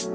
[0.00, 0.14] Hi,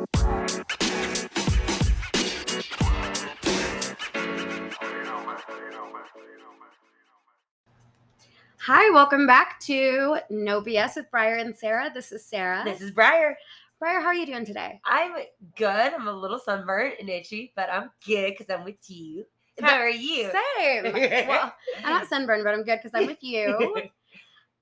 [8.91, 11.91] welcome back to No BS with Bryer and Sara.
[11.93, 12.63] This is Sara.
[12.63, 13.37] This is Bryer.
[13.77, 14.81] Bryer, how are you doing today?
[14.85, 15.13] I'm
[15.55, 15.69] good.
[15.69, 19.27] I'm a little sunburned and itchy, but I'm good because I'm with you.
[19.61, 20.31] How are you?
[20.57, 20.93] Same.
[21.27, 23.83] well, I'm not sunburned, but I'm good because I'm with you.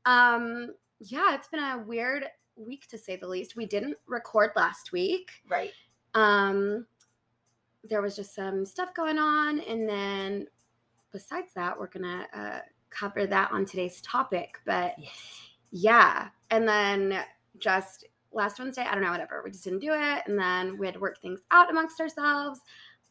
[0.05, 3.55] Um, yeah, it's been a weird week to say the least.
[3.55, 5.31] We didn't record last week.
[5.49, 5.71] right.
[6.13, 6.85] Um,
[7.89, 10.48] there was just some stuff going on, and then
[11.11, 14.59] besides that, we're gonna uh, cover that on today's topic.
[14.66, 15.11] But Yes.
[15.71, 17.23] yeah, and then
[17.58, 19.41] just last Wednesday, I don't know, whatever.
[19.44, 22.61] We just didn't do it, and then we had to work things out amongst ourselves.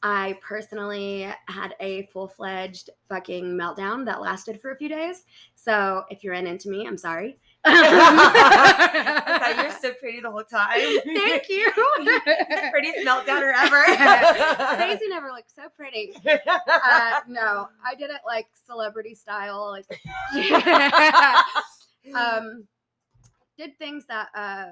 [0.05, 5.25] I personally had a full fledged fucking meltdown that lasted for a few days.
[5.55, 7.39] So if you're in into me, I'm sorry.
[7.65, 10.81] I thought you were so pretty the whole time.
[11.05, 11.71] Thank you.
[11.99, 13.85] the prettiest meltdowner ever.
[14.79, 16.13] Daisy never looked so pretty.
[16.27, 19.71] Uh, no, I did it like celebrity style.
[19.71, 19.87] Like,
[22.15, 22.67] um,
[23.57, 24.67] did things that uh,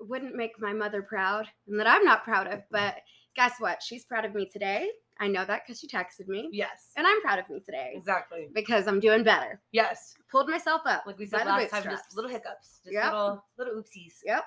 [0.00, 2.62] wouldn't make my mother proud and that I'm not proud of.
[2.70, 2.96] But
[3.36, 3.82] guess what?
[3.82, 4.90] She's proud of me today.
[5.20, 6.90] I know that because she texted me, yes.
[6.96, 8.48] and I'm proud of me today Exactly.
[8.52, 9.60] because I'm doing better.
[9.70, 10.14] Yes.
[10.30, 11.04] Pulled myself up.
[11.06, 12.80] Like we said last time, just little hiccups.
[12.84, 13.04] Just Yep.
[13.12, 14.14] little little oopsies.
[14.24, 14.44] Yep.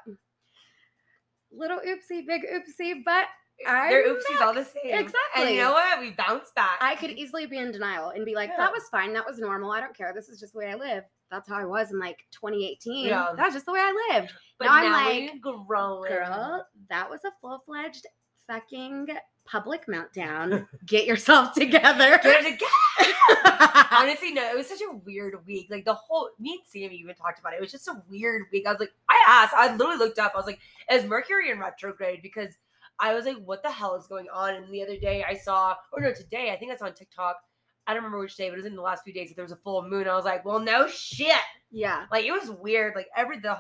[1.52, 3.26] Little oopsie, big oopsie, but
[3.66, 4.42] I'm They're oopsies back.
[4.42, 4.94] all the same.
[4.94, 5.16] Exactly.
[5.44, 6.00] And you know what?
[6.00, 6.78] We bounce back.
[6.82, 8.58] I could easily be in denial and be like, Yeah.
[8.58, 9.14] that was fine.
[9.14, 9.72] That was normal.
[9.72, 10.12] I don't care.
[10.14, 11.04] This is just the way I live.
[11.32, 13.08] That's how I was in like 2018.
[13.08, 13.30] Yeah.
[13.36, 14.34] That's just the way I lived.
[14.60, 14.92] but now I'm
[15.32, 16.10] like, growing.
[16.12, 18.06] Girl, that was a full fledged
[18.48, 19.08] fucking
[19.46, 20.68] public meltdown.
[20.86, 22.20] Get yourself together.
[22.22, 23.88] Get it together.
[23.92, 25.68] Honestly, no, it was such a weird week.
[25.70, 27.58] Like the whole me and Sammy even talked about it.
[27.58, 28.68] It was just a weird week.
[28.68, 30.34] I was like, I asked, I literally looked up.
[30.34, 30.60] I was like,
[30.92, 32.22] is Mercury in retrograde?
[32.22, 32.54] Because
[33.00, 34.56] I was like, what the hell is going on?
[34.56, 37.38] And the other day I saw, or no, today I think I saw on TikTok.
[37.86, 39.46] I don't remember which day, but it was in the last few days that there
[39.46, 40.10] was a full moon.
[40.10, 41.32] I was like, well, no shit.
[41.72, 42.06] yeah.
[42.12, 42.96] Like it was weird.
[42.96, 43.58] Like every the,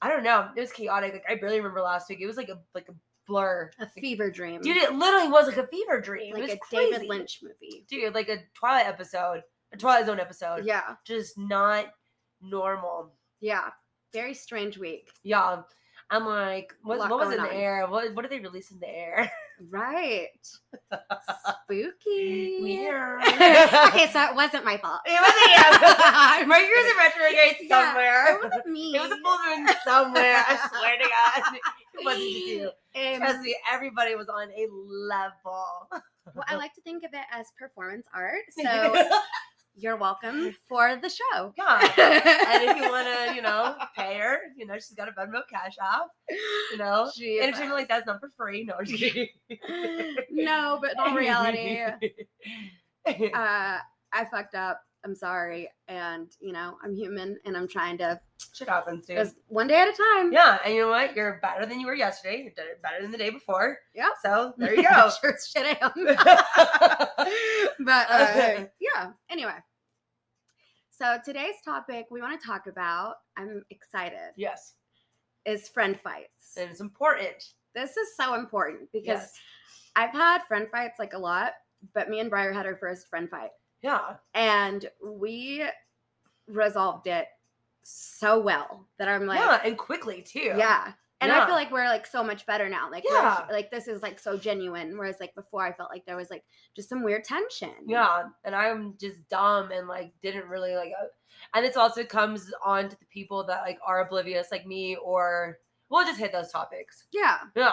[0.00, 0.48] I don't know.
[0.56, 1.12] It was chaotic.
[1.12, 2.20] Like I barely remember last week.
[2.20, 2.94] It was like a like a
[3.26, 3.70] blur.
[3.78, 4.60] A fever dream.
[4.60, 6.32] Dude, it literally was like a fever dream.
[6.34, 6.92] like it was a crazy.
[6.92, 7.84] David Lynch movie.
[7.88, 9.42] dude, like a Twilight episode,
[9.72, 10.64] a Twilight Zone episode.
[10.64, 10.96] Yeah.
[11.04, 11.86] Just not
[12.40, 13.12] normal.
[13.40, 13.70] Yeah.
[14.12, 15.10] Very strange week.
[15.22, 15.62] Yeah.
[16.10, 17.54] I'm like, what, what was in the on.
[17.54, 17.86] air?
[17.86, 19.30] What what did they release in the air?
[19.70, 20.28] Right.
[21.64, 22.58] Spooky.
[22.60, 23.22] Weird.
[23.26, 25.00] okay, so it wasn't my fault.
[25.06, 26.46] It wasn't you.
[26.46, 28.34] Mercury's in retrograde Yeah, somewhere.
[28.34, 28.94] It wasn't me.
[28.96, 30.44] It was a full moon somewhere.
[30.46, 31.60] I swear to God.
[31.98, 32.70] It wasn't just you.
[32.96, 35.66] Um, Trust me, everybody was on a level.
[36.34, 38.42] well, I like to think of it as performance art.
[38.62, 39.08] So
[39.76, 41.52] you're welcome for the show.
[41.58, 41.80] yeah.
[42.48, 45.40] And if you want to, you know, pay her, you know, she's got a Venmo
[45.50, 46.06] cash app.
[46.70, 47.44] You know, Jesus.
[47.46, 48.64] entertainment like that's not for free.
[48.64, 49.28] No, I'm just kidding.
[50.30, 51.80] no, but in all reality,
[53.06, 53.78] uh,
[54.12, 54.80] I fucked up.
[55.04, 58.18] I'm sorry, and you know I'm human, and I'm trying to
[58.54, 59.16] Shit happens, dude.
[59.18, 60.32] just one day at a time.
[60.32, 61.14] Yeah, and you know what?
[61.14, 62.42] You're better than you were yesterday.
[62.42, 63.78] You're better- better than the day before.
[63.94, 64.08] Yeah.
[64.22, 65.10] So there you go.
[65.20, 67.76] sure as shit I am.
[67.84, 69.10] but uh, yeah.
[69.30, 69.52] Anyway,
[70.90, 73.16] so today's topic we want to talk about.
[73.36, 74.32] I'm excited.
[74.36, 74.74] yes,
[75.44, 76.56] Is friend fights.
[76.56, 77.52] and it's important.
[77.74, 79.32] This is so important because Yes.
[79.96, 81.52] I've had friend fights like a lot,
[81.92, 83.50] but me and Bryer had our first friend fight.
[83.84, 84.16] Yeah.
[84.34, 85.64] and we
[86.48, 87.26] resolved it
[87.84, 90.54] so well that I'm like, yeah, and quickly too.
[90.56, 90.92] yeah.
[91.20, 92.90] And I feel like we're like so much better now.
[92.90, 93.46] Like, Yeah.
[93.50, 94.98] like this is like so genuine.
[94.98, 96.44] Whereas like before, I felt like there was like
[96.76, 97.70] just some weird tension.
[97.86, 101.06] Yeah, and I'm just dumb and like didn't really like, uh,
[101.54, 105.58] and this also comes on to the people that like are oblivious, like me, or
[105.88, 107.04] we'll just hit those topics.
[107.12, 107.38] yeah.
[107.56, 107.72] Yeah,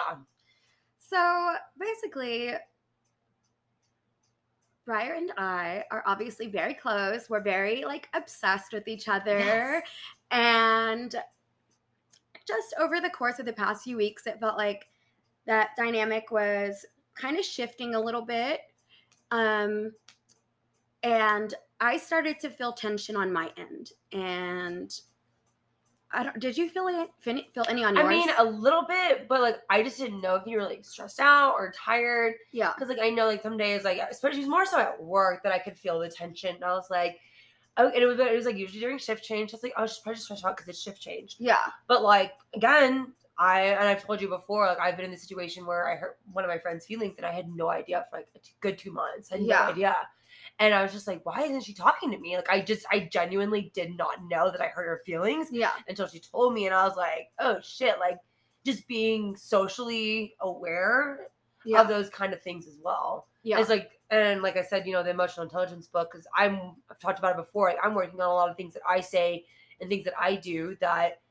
[0.98, 2.52] So basically,
[4.84, 7.30] Bryer and I are obviously very close.
[7.30, 9.38] We're very like obsessed with each other.
[9.38, 9.82] Yes.
[10.30, 11.14] And
[12.46, 14.88] just over the course of the past few weeks, it felt like
[15.46, 16.84] that dynamic was
[17.14, 18.60] kind of shifting a little bit.
[19.30, 19.92] Um,
[21.02, 23.90] and I started to feel tension on my end.
[24.12, 24.92] And
[26.14, 28.06] I don't, did you feel it, feel any on yours?
[28.06, 30.84] I mean a little bit, but like I just didn't know if you were like
[30.84, 32.34] stressed out or tired.
[32.52, 32.72] yeah.
[32.74, 35.58] because like I know like some days like especially more so at work that I
[35.58, 36.54] could feel the tension.
[36.56, 37.18] And I was like,
[37.78, 39.52] oh, and it was it was like usually during shift change.
[39.52, 41.36] I was like, oh, I was probably just stressed out because it's shift change.
[41.38, 41.56] Yeah.
[41.88, 45.64] But like again, I and I've told you before, like I've been in the situation
[45.64, 48.28] where I hurt one of my friend's feelings and I had no idea for like
[48.36, 49.32] a t- good two months.
[49.32, 49.64] I had Yeah.
[49.64, 49.96] no idea.
[50.58, 52.36] And I was just like, why isn't she talking to me?
[52.36, 55.72] Like I just I genuinely did not know that I hurt her feelings Yeah.
[55.88, 58.18] until she told me and I was like, oh shit, like
[58.64, 61.26] just being socially aware
[61.64, 61.80] Yeah.
[61.80, 63.26] of those kind of things as well.
[63.42, 63.58] yeah.
[63.58, 66.98] It's like, and like I said, you know, the emotional intelligence book, because I'm, I've
[67.00, 67.68] talked about it before.
[67.70, 69.46] Like, I'm working on a lot of things that I say
[69.80, 71.22] and things that I do that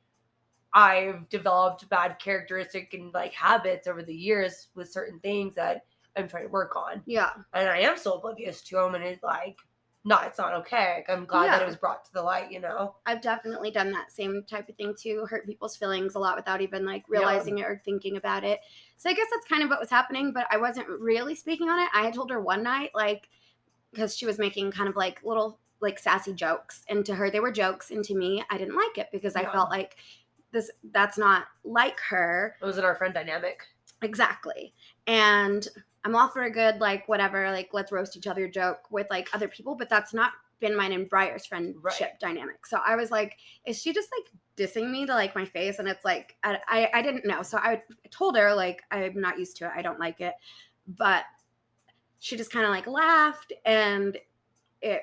[0.73, 5.85] I've developed bad characteristic and like habits over the years with certain things that
[6.17, 7.01] I'm trying to work on.
[7.05, 7.31] yeah.
[7.53, 8.95] And I am so oblivious to them.
[8.95, 9.57] And it's like,
[10.03, 10.95] no, it's not okay.
[10.97, 12.95] Like, I'm glad that it was brought to the light, you know?
[13.05, 16.59] I've definitely done that same type of thing too, hurt people's feelings a lot without
[16.61, 17.19] even like Yeah.
[17.19, 18.59] realizing it or thinking about it.
[18.97, 21.79] So I guess that's kind of what was happening, but I wasn't really speaking on
[21.79, 21.89] it.
[21.93, 23.29] I had told her one night, like,
[23.91, 27.39] because she was making kind of like little like sassy jokes, and to her they
[27.39, 29.97] were jokes, and to me I didn't like it because I felt like
[30.51, 33.61] this that's not like her It was in our friend dynamic.
[34.01, 34.73] exactly.
[35.07, 35.67] And
[36.03, 39.29] I'm all for a good like whatever like let's roast each other joke with like
[39.33, 42.19] other people, but that's not been mine and Bryer's friendship Right.
[42.19, 42.65] dynamic.
[42.65, 45.79] So I was like, is she just like dissing me to like my face?
[45.79, 47.41] And it's like I I, I didn't know.
[47.43, 47.81] So I
[48.11, 49.71] told her like I'm not used to it.
[49.75, 50.33] I don't like it.
[50.87, 51.23] But
[52.19, 54.17] she just kind of like laughed and
[54.81, 55.01] it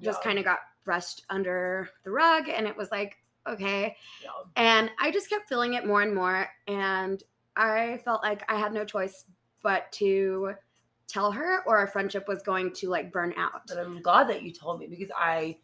[0.00, 0.24] just Yeah.
[0.24, 4.30] kind of got brushed under the rug and it was like okay Yeah.
[4.56, 6.48] and I just kept feeling it more and more.
[6.66, 7.22] And
[7.56, 9.24] I felt like I had no choice
[9.62, 10.54] but to
[11.08, 13.70] tell her, or our friendship was going to like burn out.
[13.70, 15.58] And I'm glad that you told me because I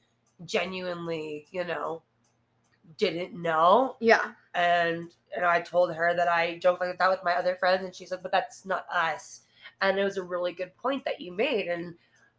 [0.45, 2.03] genuinely, you know,
[2.97, 3.97] didn't know.
[4.01, 4.33] Yeah.
[4.55, 7.95] And and I told her that I joked like that with my other friends, and
[7.95, 9.43] she's like, "But that's not us."
[9.81, 11.95] And it was a really good point that you made, and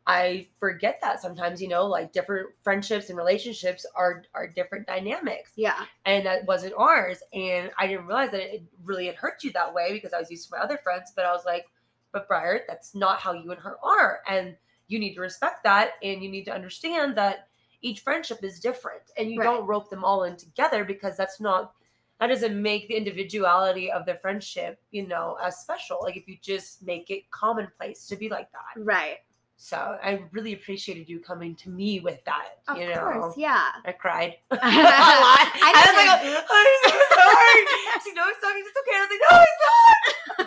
[0.10, 1.62] I forget that sometimes.
[1.62, 5.86] You know, like different friendships and relationships are are different dynamics, Yeah.
[6.06, 7.22] and that wasn't ours.
[7.34, 10.32] And I didn't realize that it really had hurt you that way because I was
[10.32, 11.14] used to my other friends.
[11.16, 11.66] But I was like,
[12.12, 14.58] "But Bryer, that's not how you and her are, and
[14.88, 17.48] you need to respect that, and you need to understand that."
[17.82, 19.46] Each friendship is different, and you Right.
[19.46, 21.74] don't rope them all in together because that's not
[22.20, 26.00] that doesn't make the individuality of the friendship, you know, as special.
[26.04, 28.84] Like if you just make it commonplace to be like that.
[28.84, 29.20] Right.
[29.62, 32.60] So I really appreciated you coming to me with that.
[32.70, 33.38] Of you know, course.
[33.38, 33.68] Yeah.
[33.84, 34.62] I cried a lot.
[34.64, 37.62] I I, was like, oh, I'm so sorry.
[38.06, 38.64] She knows something.
[38.66, 38.96] It's okay.
[38.96, 39.60] I was like, no, it's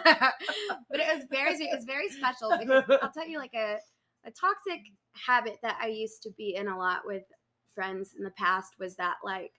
[0.06, 0.84] not.
[0.90, 3.76] but it was very, it was very special because I'll tell you, like a
[4.24, 4.80] a toxic
[5.12, 7.24] habit that I used to be in a lot with
[7.74, 9.52] friends in the past was that like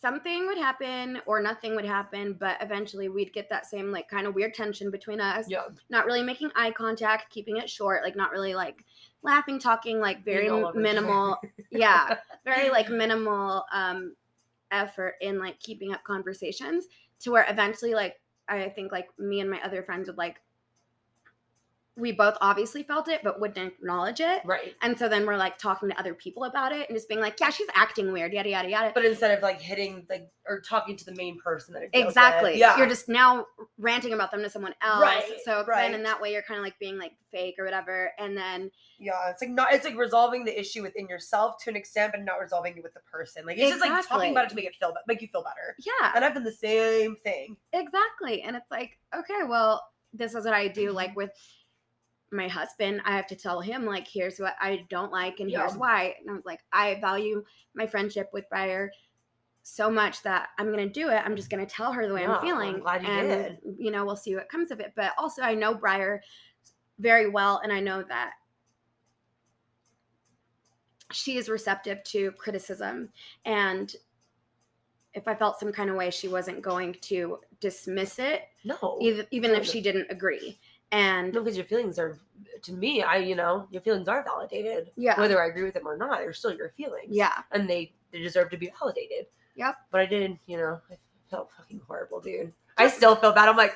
[0.00, 4.26] something would happen or nothing would happen, but eventually we'd get that same like kind
[4.26, 5.46] of weird tension between us.
[5.48, 5.64] Yeah.
[5.88, 8.84] Not really making eye contact, keeping it short, like not really like
[9.22, 10.94] laughing, talking, like very Being all over each other.
[10.94, 11.38] minimal.
[11.70, 14.14] yeah, very like minimal um
[14.70, 16.86] effort in like keeping up conversations
[17.20, 20.40] to where eventually like I think like me and my other friends would like
[21.98, 24.42] we both obviously felt it but wouldn't acknowledge it.
[24.44, 24.74] Right.
[24.82, 27.40] And so then we're like talking to other people about it and just being like,
[27.40, 28.92] yeah, she's acting weird, yada yada yada.
[28.94, 32.04] But instead of like hitting like or talking to the main person that it deals
[32.04, 32.10] with.
[32.10, 32.58] exactly.
[32.58, 32.76] Yeah.
[32.76, 33.46] You're just now
[33.78, 35.00] ranting about them to someone else.
[35.02, 35.82] Right, So right.
[35.90, 38.12] then in that way you're kind of like being like fake or whatever.
[38.18, 39.72] And then Yeah, it's like not.
[39.72, 42.92] It's like resolving the issue within yourself to an extent, but not resolving it with
[42.94, 43.46] the person.
[43.46, 45.74] Like it's just like talking about it to make it feel make you feel better.
[45.78, 47.56] yeah, And I've done the same thing.
[47.72, 48.42] exactly.
[48.42, 49.82] And it's like, okay, well,
[50.12, 50.92] this is what I do.
[50.92, 51.30] Like with
[52.36, 55.76] my husband, I have to tell him like, here's what I don't like and here's
[55.76, 56.14] why.
[56.20, 57.44] And I was like, I value
[57.74, 58.90] my friendship with Bryer
[59.62, 61.22] so much that I'm gonna do it.
[61.24, 62.74] I'm just gonna tell her the way Yeah, I'm feeling.
[62.74, 63.58] I'm glad you and did.
[63.78, 64.92] you know, we'll see what comes of it.
[64.94, 66.22] But also I know Bryer
[66.98, 68.32] very well and I know that
[71.12, 73.08] she is receptive to criticism
[73.44, 73.94] and
[75.16, 79.26] if I felt some kind of way, she wasn't going to dismiss it, No, even,
[79.30, 80.60] even if she didn't agree.
[80.92, 82.18] And no, because your feelings are,
[82.62, 84.90] to me, I you know, your feelings are validated.
[84.96, 87.08] yeah, Whether I agree with them or not, they're still your feelings.
[87.10, 89.26] yeah, and they they deserve to be validated.
[89.56, 89.74] Yep.
[89.90, 90.94] But I didn't, you know, I
[91.30, 92.52] felt fucking horrible, dude.
[92.78, 93.48] I still feel bad.
[93.48, 93.74] I'm like,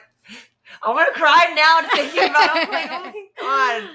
[0.84, 2.56] I want to cry now thinking about.
[2.56, 2.68] it.
[2.68, 3.88] I'm like, oh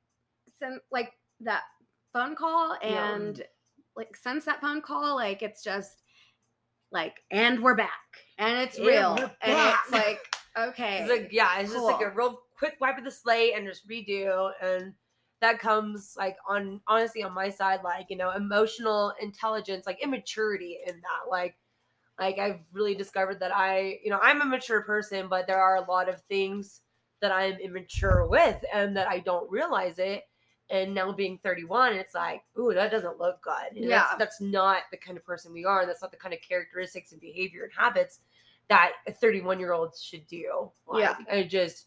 [0.57, 1.63] since like that
[2.13, 3.15] phone call Yeah.
[3.15, 3.43] and
[3.97, 6.03] like since that phone call, like it's just
[6.91, 7.89] like, and we're back,
[8.37, 9.79] and it's real, and back.
[9.83, 10.19] it's like,
[10.57, 13.67] okay, It's like yeah, it's just like a real quick wipe of the slate and
[13.67, 14.93] just redo, and
[15.41, 20.79] that comes like on honestly on my side, like you know, emotional intelligence, like immaturity
[20.85, 21.55] in that, like.
[22.17, 25.75] Like I've really discovered that I, you know, I'm a mature person, but there are
[25.75, 26.79] a lot of things
[27.19, 30.23] that I'm immature with and that I don't realize it.
[30.69, 33.53] And now being 31, it's like, ooh, that doesn't look good.
[33.75, 34.17] You know, that's- Yeah.
[34.17, 35.81] That's, not the kind of person we are.
[35.81, 38.21] And that's not the kind of characteristics and behavior and habits
[38.67, 40.71] that a 31 year old should do.
[40.87, 41.15] Like, Yeah.
[41.31, 41.85] I just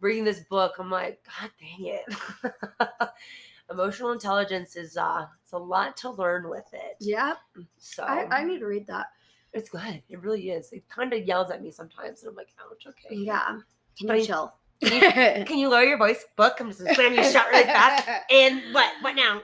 [0.00, 3.10] reading this book, I'm like, God dang it.
[3.70, 6.96] emotional intelligence is uh it's a lot to learn with it.
[7.00, 7.36] Yep.
[7.78, 9.06] So I, I need to read that.
[9.52, 10.02] it's good.
[10.08, 10.72] It really is.
[10.72, 13.14] It kind of yells at me sometimes, and I'm like, ouch, okay.
[13.14, 13.58] Yeah.
[13.98, 14.54] Can But you I- chill?
[14.84, 16.24] Can you lower your voice?
[16.36, 18.08] Book, I'm just gonna slam you shut really fast.
[18.30, 18.92] And what?
[19.00, 19.42] What now?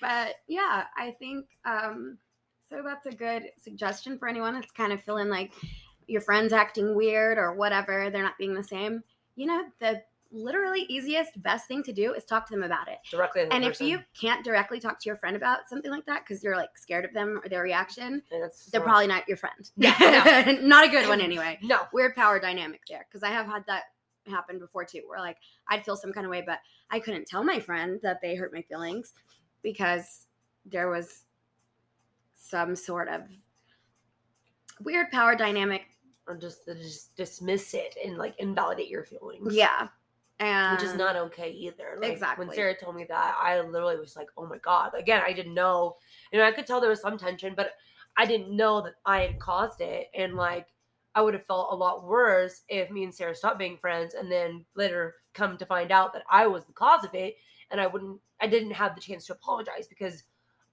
[0.00, 2.18] but yeah, I think um,
[2.68, 2.82] so.
[2.84, 5.52] That's a good suggestion for anyone that's kind of feeling like
[6.06, 8.10] your friends acting weird or whatever.
[8.10, 9.02] They're not being the same.
[9.36, 12.98] You know, the literally easiest, best thing to do is talk to them about it.
[13.10, 13.46] Directly.
[13.50, 13.86] And if person.
[13.86, 17.04] you can't directly talk to your friend about something like that because you're like scared
[17.04, 19.70] of them or their reaction, they're so- probably not your friend.
[19.76, 21.58] Yeah, not a good one anyway.
[21.62, 21.80] no.
[21.92, 23.84] Weird power dynamic there because I have had that
[24.26, 26.58] happen before too, where like I'd feel some kind of way, but
[26.90, 29.14] I couldn't tell my friend that they hurt my feelings
[29.62, 30.26] because
[30.66, 31.24] there was
[32.34, 33.22] some sort of
[34.80, 35.82] weird power dynamic.
[36.26, 39.54] Or just just dismiss it and like invalidate your feelings.
[39.54, 39.88] Yeah.
[40.40, 41.98] And which is not okay either.
[42.00, 42.46] Like, Exactly.
[42.46, 45.54] When Sara told me that, I literally was like, "Oh my god!" Again, I didn't
[45.54, 45.96] know.
[46.32, 47.72] You know, I could tell there was some tension, but
[48.16, 50.10] I didn't know that I had caused it.
[50.14, 50.68] And like,
[51.14, 54.30] I would have felt a lot worse if me and Sara stopped being friends, and
[54.30, 57.36] then later come to find out that I was the cause of it,
[57.70, 58.20] and I wouldn't.
[58.40, 60.22] I didn't have the chance to apologize because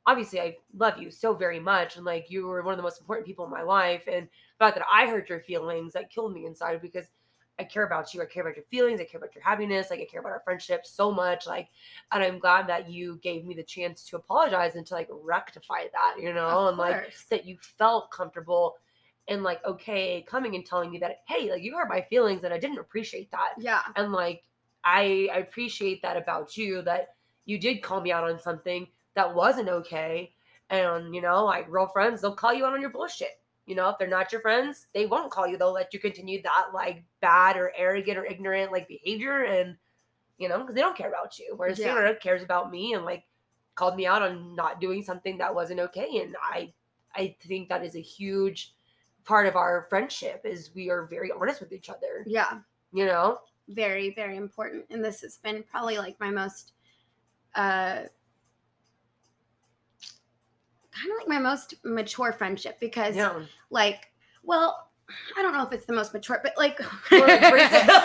[0.06, 3.02] obviously I love you so very much, and like you were one of the most
[3.02, 6.34] important people in my life, and the fact that I hurt your feelings that killed
[6.34, 7.08] me inside because
[7.58, 8.22] I care about you.
[8.22, 9.00] I care about your feelings.
[9.00, 9.90] I care about your happiness.
[9.90, 11.48] Like I care about our friendship so much.
[11.48, 11.70] Like,
[12.12, 15.86] and I'm glad that you gave me the chance to apologize and to like rectify
[15.94, 18.76] that, you know, and like that you felt comfortable
[19.28, 22.54] and like okay coming and telling me that hey, like you hurt my feelings and
[22.54, 23.54] I didn't appreciate that.
[23.58, 23.82] Yeah.
[23.96, 24.44] And like
[24.84, 29.34] I, I appreciate that about you that you did call me out on something that
[29.34, 30.34] wasn't okay.
[30.70, 33.40] And you know, like real friends, they'll call you out on your bullshit.
[33.66, 35.58] You know, if they're not your friends, they won't call you.
[35.58, 39.76] They'll let you continue that like bad or arrogant or ignorant like behavior, and
[40.38, 41.54] you know, because they don't care about you.
[41.56, 41.94] Whereas Yeah.
[41.94, 43.24] Sara cares about me and like
[43.76, 46.22] called me out on not doing something that wasn't okay.
[46.22, 46.74] And I,
[47.16, 48.74] I think that is a huge
[49.24, 52.24] part of our friendship is we are very honest with each other.
[52.26, 52.60] Yeah.
[52.94, 54.86] You know, Very, very important.
[54.90, 56.74] And this has been probably like my most
[57.56, 58.04] uh
[60.96, 63.40] kind of like my most mature friendship because yeah.
[63.70, 64.12] like
[64.44, 64.90] well
[65.38, 66.80] i don't know if it's the most mature but like
[67.12, 67.96] Well, like, for example-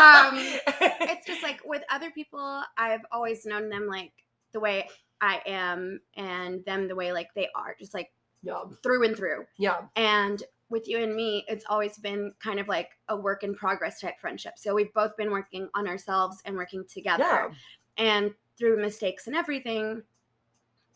[0.00, 0.32] Um,
[1.10, 4.12] it's just like with other people i've always known them like
[4.52, 4.88] the way
[5.20, 8.10] i am and them the way like they are just like
[8.42, 9.44] yeah, through and through.
[9.58, 13.54] Yeah, and with you and me it's always been kind of like a work in
[13.54, 14.54] progress type friendship.
[14.56, 17.24] So we've both been working on ourselves and working together.
[17.24, 17.48] Yeah,
[17.98, 20.02] and through mistakes and everything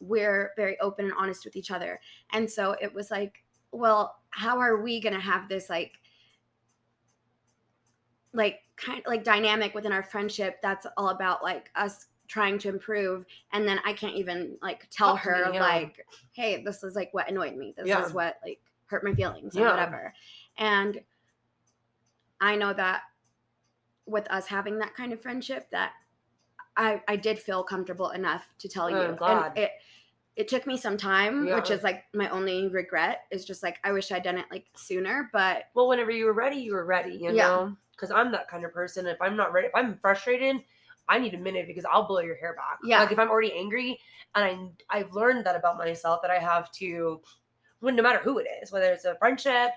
[0.01, 2.01] we're very open and honest with each other
[2.33, 5.93] and so it was like well how are we going to have this like
[8.33, 12.69] like kind of like dynamic within our friendship that's all about like us trying to
[12.69, 15.61] improve and then i can't even like tell Talk her me, yeah.
[15.61, 18.05] like hey this is like what annoyed me this Yeah.
[18.05, 19.71] is what like hurt my feelings or Yeah.
[19.71, 20.13] whatever
[20.59, 21.01] and
[22.41, 23.03] i know that
[24.07, 25.93] with us having that kind of friendship that
[26.76, 28.97] I I did feel comfortable enough to tell oh, you.
[28.97, 29.47] Oh, I'm glad.
[29.47, 29.71] And it
[30.37, 33.93] it took me some time, which is like my only regret is just like I
[33.93, 37.14] wish I'd done it like sooner, but Well, whenever you were ready, you were ready,
[37.14, 37.47] you Yeah.
[37.47, 37.76] know?
[37.93, 39.07] Because I'm that kind of person.
[39.07, 40.57] If I'm not ready, if I'm frustrated,
[41.09, 42.78] I need a minute because I'll blow your hair back.
[42.83, 43.00] Yeah.
[43.00, 44.00] Like if I'm already angry,
[44.35, 47.21] and I, I've learned that about myself that I have to,
[47.78, 49.71] when no matter who it is, whether it's a friendship,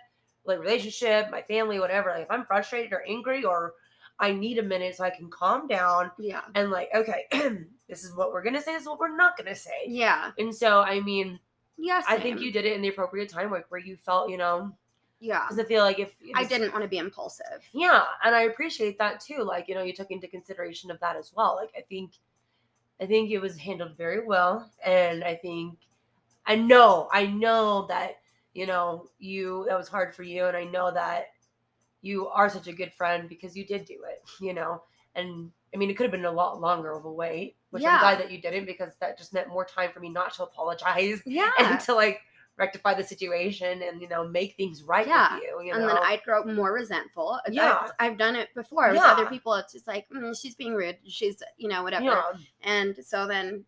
[0.45, 2.09] like relationship, my family, whatever.
[2.09, 3.73] Like if I'm frustrated or angry, or
[4.19, 6.41] I need a minute so I can calm down yeah.
[6.55, 7.25] and like, okay,
[7.87, 8.73] this is what we're gonna say.
[8.73, 9.85] This is what we're not gonna say.
[9.87, 10.31] Yeah.
[10.39, 11.39] And so, I mean,
[11.77, 12.01] Yeah.
[12.07, 14.71] I think you did it in the appropriate time, like where you felt, you know,
[15.19, 15.41] Yeah.
[15.45, 17.63] because I feel like if I didn't want to be impulsive.
[17.73, 19.43] yeah, and I appreciate that too.
[19.43, 21.55] Like, you know, you took into consideration of that as well.
[21.55, 22.13] Like I think
[22.99, 24.71] I think it was handled very well.
[24.83, 25.77] And I think
[26.47, 28.21] I know, I know that,
[28.55, 31.27] you know, you that was hard for you and I know that
[32.07, 34.81] you are such a good friend because you did do it, you know.
[35.15, 37.95] And I mean it could have been a lot longer of a wait, which Yeah.
[37.95, 40.43] I'm glad that you didn't because that just meant more time for me not to
[40.43, 41.51] apologize Yeah.
[41.59, 42.21] and to like
[42.57, 45.35] rectify the situation and you know make things right Yeah.
[45.35, 45.61] with you.
[45.65, 45.87] You and know?
[45.89, 47.39] then I'd grow more resentful.
[47.51, 47.77] Yeah.
[47.83, 49.11] I've, I've done it before with Yeah.
[49.11, 49.53] other people.
[49.55, 50.97] It's just like mm, she's being rude.
[51.07, 52.05] She's you know whatever.
[52.05, 52.23] yeah.
[52.63, 53.65] And so then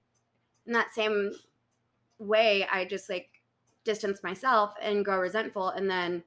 [0.65, 1.33] in that same
[2.19, 3.29] way, I just like
[3.85, 5.69] distance myself and grow resentful.
[5.69, 6.23] And then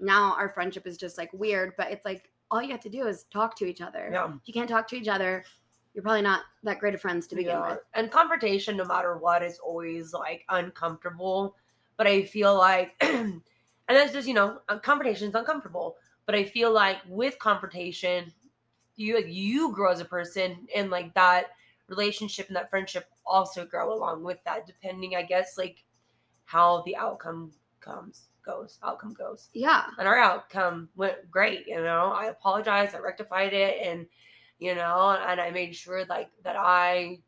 [0.00, 3.06] now our friendship is just like weird, but it's like all you have to do
[3.06, 4.10] is talk to each other.
[4.12, 4.26] Yeah.
[4.26, 5.44] If you can't talk to each other,
[5.92, 7.70] you're probably not that great of friends to begin Yeah.
[7.70, 7.80] with.
[7.94, 11.56] And confrontation, no matter what, is always like uncomfortable.
[11.96, 13.42] But I feel like, and
[13.88, 15.96] that's just you know, uh, confrontation is uncomfortable.
[16.26, 18.32] But I feel like with confrontation,
[18.96, 21.46] you like you grow as a person, and like that
[21.88, 25.84] relationship and that friendship also grow along with that, depending, I guess, like
[26.44, 29.48] how the outcome comes goes, outcome goes.
[29.52, 29.84] Yeah.
[29.98, 32.12] And our outcome went great, you know.
[32.12, 34.06] I apologized, I rectified it, and
[34.58, 37.20] you know, and I made sure like that I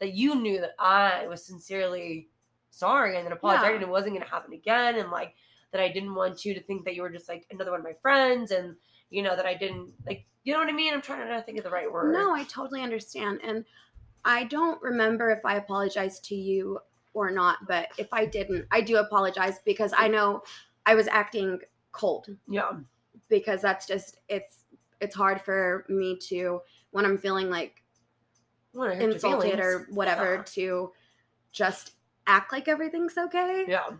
[0.00, 2.28] that you knew that I was sincerely
[2.70, 3.74] sorry and then apologized Yeah.
[3.74, 5.34] and it wasn't gonna happen again and like
[5.72, 7.84] that I didn't want you to think that you were just like another one of
[7.84, 8.76] my friends and
[9.10, 10.94] you know that I didn't like you know what I mean?
[10.94, 12.14] I'm trying to think of the right word.
[12.14, 13.40] No, I totally understand.
[13.44, 13.66] And
[14.24, 16.78] I don't remember if I apologized to you
[17.12, 20.42] or not, but if I didn't, I do apologize because I know
[20.88, 21.60] I was acting
[21.92, 22.72] cold Yeah.
[23.28, 24.64] because that's just it's
[25.00, 27.82] it's hard for me to when I'm feeling like
[28.72, 30.42] your insulted or whatever Yeah.
[30.54, 30.92] to
[31.52, 31.92] just
[32.26, 33.66] act like everything's okay.
[33.68, 33.90] Yeah.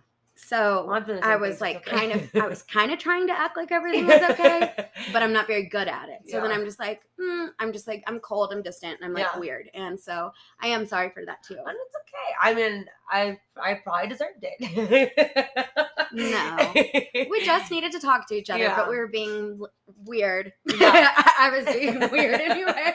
[0.47, 1.90] So I've been the I was like okay.
[1.97, 4.73] kind of I was kind of trying to act like everything was okay,
[5.12, 6.21] but I'm not very good at it.
[6.30, 9.12] So then I'm just like, mm, I'm just like, I'm cold, I'm distant, and I'm
[9.14, 9.38] like Yeah.
[9.40, 9.68] weird.
[9.75, 10.30] And so
[10.61, 11.57] I am sorry for that too.
[11.57, 12.35] and it's okay.
[12.40, 15.73] I mean, I I probably deserved it.
[16.12, 16.73] No.
[17.30, 18.76] We just needed to talk to each other, Yeah.
[18.76, 19.61] but we were being
[20.04, 20.52] weird.
[20.80, 21.11] Yeah.
[21.38, 22.95] I was being weird anyway.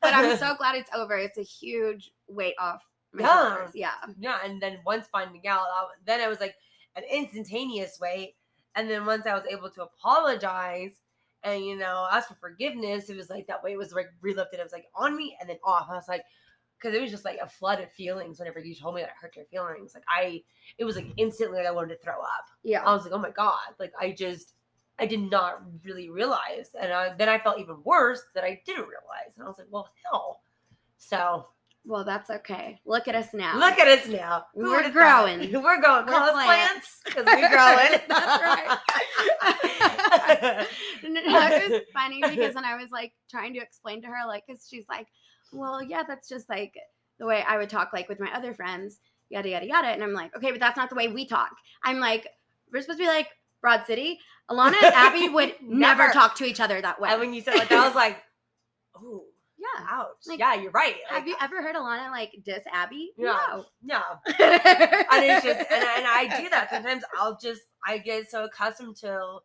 [0.00, 1.16] but I'm so glad it's over.
[1.16, 2.82] It's a huge weight off
[3.18, 3.68] Yeah.
[3.74, 3.90] Yeah.
[4.18, 6.54] yeah, and then once finding out, I, then it was like
[6.96, 8.34] an instantaneous weight.
[8.74, 11.00] And then once I was able to apologize
[11.44, 14.54] and you know ask for forgiveness, it was like that weight was like relifted.
[14.54, 15.88] It was like on me and then off.
[15.90, 16.24] I was like,
[16.76, 19.20] because it was just like a flood of feelings whenever you told me that I
[19.20, 19.94] hurt your feelings.
[19.94, 20.42] Like I,
[20.78, 22.46] it was like instantly like I wanted to throw up.
[22.62, 22.82] Yeah.
[22.84, 24.52] I was like, oh my god, like I just.
[24.98, 28.88] I did not really realize, and I, then I felt even worse that I didn't
[28.88, 30.40] realize, and I was like, "Well, hell."
[30.96, 31.48] So
[31.88, 32.80] Well, that's okay.
[32.84, 33.56] Look at us now.
[33.58, 34.46] Look at us now.
[34.54, 35.52] Who We're growing.
[35.52, 35.62] thought?
[35.64, 36.06] We're growing.
[36.06, 37.00] We're Call us plants.
[37.04, 38.00] because we're growing.
[38.08, 38.78] That's right.
[41.02, 44.66] It was funny because when I was like trying to explain to her, like, because
[44.68, 45.06] she's like,
[45.52, 46.74] well, yeah, that's just like
[47.18, 49.88] the way I would talk, like with my other friends, yada, yada, yada.
[49.88, 51.50] And I'm like, okay, but that's not the way we talk.
[51.84, 52.26] I'm like,
[52.72, 53.28] we're supposed to be like
[53.60, 54.18] Broad City.
[54.50, 56.12] Ilana and Abbi would never, Never.
[56.12, 57.10] talk to each other that way.
[57.10, 58.18] and when you said like that, I was like,
[58.96, 59.24] "Oh,
[59.74, 59.84] yeah.
[59.86, 59.98] Mm.
[59.98, 60.96] ouch!" Like, yeah, you're right.
[61.08, 63.06] Have you ever heard Ilana like diss Abbi?
[63.16, 63.38] Yeah.
[63.50, 63.64] No.
[63.82, 67.02] No, and it's just, and, I- and I do that sometimes.
[67.18, 69.38] I'll just, I get so accustomed to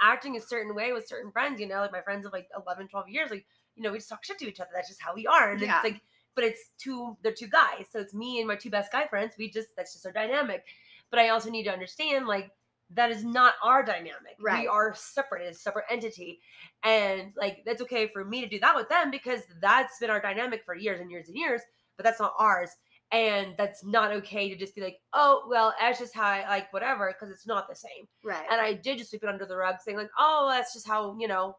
[0.00, 1.60] acting a certain way with certain friends.
[1.60, 3.30] You know, like my friends of like 11, 12 years.
[3.30, 4.70] Like, you know, we just talk shit to each other.
[4.74, 5.52] That's just how we are.
[5.52, 5.76] And Yeah.
[5.76, 6.00] it's like,
[6.34, 7.86] but it's two, they're two guys.
[7.90, 9.34] So it's me and my two best guy friends.
[9.38, 10.64] We just, that's just our dynamic.
[11.10, 12.50] But I also need to understand, like,
[12.90, 14.36] that is not our dynamic.
[14.40, 14.62] Right.
[14.62, 16.40] We are separate, it's a separate entity.
[16.84, 20.20] And like that's okay for me to do that with them because that's been our
[20.20, 21.62] dynamic for years and years and years,
[21.96, 22.70] but that's not ours.
[23.12, 26.72] And that's not okay to just be like, oh, well, that's just how I like
[26.72, 28.06] whatever, because it's not the same.
[28.24, 28.44] Right.
[28.50, 31.16] And I did just sweep it under the rug, saying, like, oh, that's just how,
[31.18, 31.56] you know,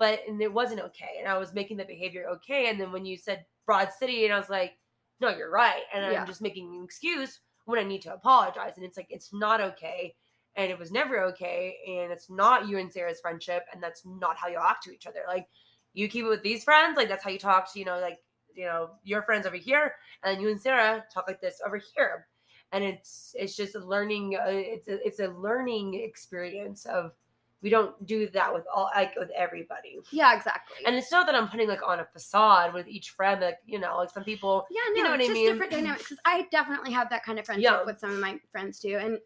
[0.00, 1.16] but and it wasn't okay.
[1.20, 2.68] And I was making the behavior okay.
[2.68, 4.72] And then when you said Broad City, and I was like,
[5.20, 5.82] no, you're right.
[5.94, 6.20] And Yeah.
[6.20, 8.72] I'm just making an excuse when I need to apologize.
[8.76, 10.14] And it's like, it's not okay.
[10.58, 11.76] And it was never okay.
[11.88, 13.64] And it's not you and Sara's friendship.
[13.72, 15.20] And that's not how you act to each other.
[15.26, 15.46] Like,
[15.94, 16.98] you keep it with these friends.
[16.98, 18.18] Like, that's how you talk to, you know, like,
[18.54, 19.94] you know, your friends over here.
[20.22, 22.26] And you and Sara talk like this over here.
[22.72, 27.12] And it's, it's just a learning, uh, it's a, it's a learning experience of,
[27.60, 29.98] we don't do that with all, like, with everybody.
[30.12, 30.76] yeah, exactly.
[30.86, 33.78] And it's not that I'm putting like on a facade with each friend, like, you
[33.80, 35.46] know, like some people, Yeah, no, You know what it's I mean?
[35.52, 36.04] different dynamics.
[36.04, 37.84] Because I definitely have that kind of friendship Yeah.
[37.84, 39.18] with some of my friends too, and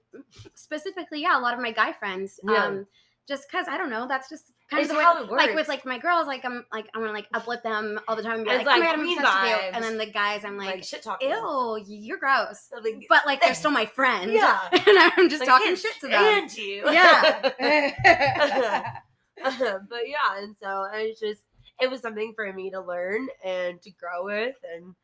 [0.55, 2.39] specifically, yeah, a lot of my guy friends.
[2.45, 2.65] Yeah.
[2.65, 2.87] Um,
[3.29, 5.05] just because I don't know, that's just kind It's of the way.
[5.05, 7.63] how it Like with like my girls, like I'm like I want to like uplift
[7.63, 9.57] them all the time and be It's like, like I'm obsessed with you.
[9.57, 9.71] vibes.
[9.75, 11.29] And then the guys, I'm like, like, shit talking.
[11.31, 12.69] ew, you're gross.
[12.83, 14.33] Like, But like they're still my friend.
[14.33, 14.61] yeah.
[14.73, 16.49] and I'm just Like, talking shit to them.
[16.49, 16.83] stand you.
[16.91, 17.51] Yeah.
[19.89, 21.43] but yeah, and so it's just
[21.81, 24.95] it was something for me to learn and to grow with, and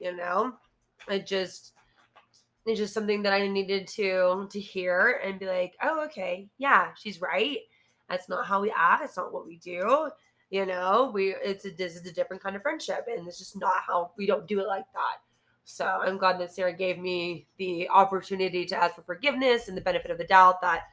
[0.00, 0.52] you know,
[1.08, 1.72] it just
[2.66, 6.88] it's just something that I needed to to hear and be like, oh, okay, yeah,
[6.96, 7.58] she's right.
[8.08, 9.04] That's not how we act.
[9.04, 10.10] It's not what we do.
[10.50, 13.58] You know, we it's a this is a different kind of friendship, and it's just
[13.58, 15.18] not how we don't do it like that.
[15.64, 19.80] So I'm glad that Sara gave me the opportunity to ask for forgiveness and the
[19.80, 20.84] benefit of the doubt that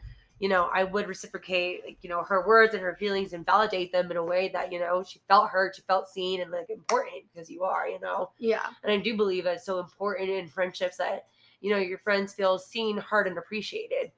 [0.42, 3.92] you know, I would reciprocate, like, you know, her words and her feelings and validate
[3.92, 6.72] them in a way that, you know, she felt heard, she felt seen and like
[6.72, 8.32] important because you are, you know.
[8.40, 8.66] yeah.
[8.84, 11.28] And I do believe it's so important in friendships that,
[11.62, 14.12] you know, your friends feel seen, heard, and appreciated.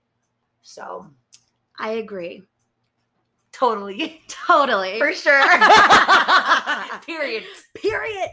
[0.62, 1.06] So
[1.78, 2.44] I agree.
[3.63, 4.21] Totally.
[4.28, 4.99] Totally.
[4.99, 5.41] For sure.
[7.06, 7.43] Period.
[7.76, 8.30] period.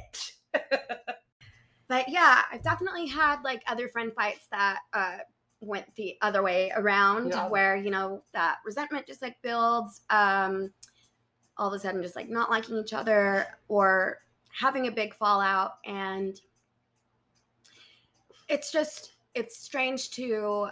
[1.89, 5.19] but yeah, I've definitely had like other friend fights that uh,
[5.61, 7.49] went the other way around, Yeah.
[7.49, 10.01] where you know that resentment just like builds.
[10.11, 10.73] Um,
[11.57, 14.19] all of a sudden, just like not liking each other, or
[14.59, 16.41] having a big fallout and
[18.49, 20.67] it's just it's strange to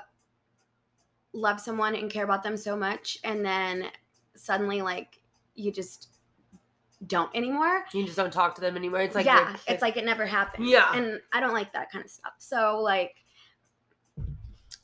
[1.32, 3.86] love someone and care about them so much and then
[4.38, 5.20] suddenly like
[5.54, 6.08] you just
[7.06, 9.00] don't anymore You just don't talk to them anymore.
[9.00, 10.92] It's like yeah they're- it's like it never happened Yeah.
[10.94, 13.14] and i don't like that kind of stuff so like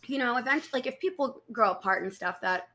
[0.06, 2.68] you know eventually like if people grow apart and stuff that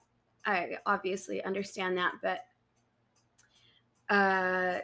[0.46, 2.40] i obviously understand that but
[4.14, 4.80] uh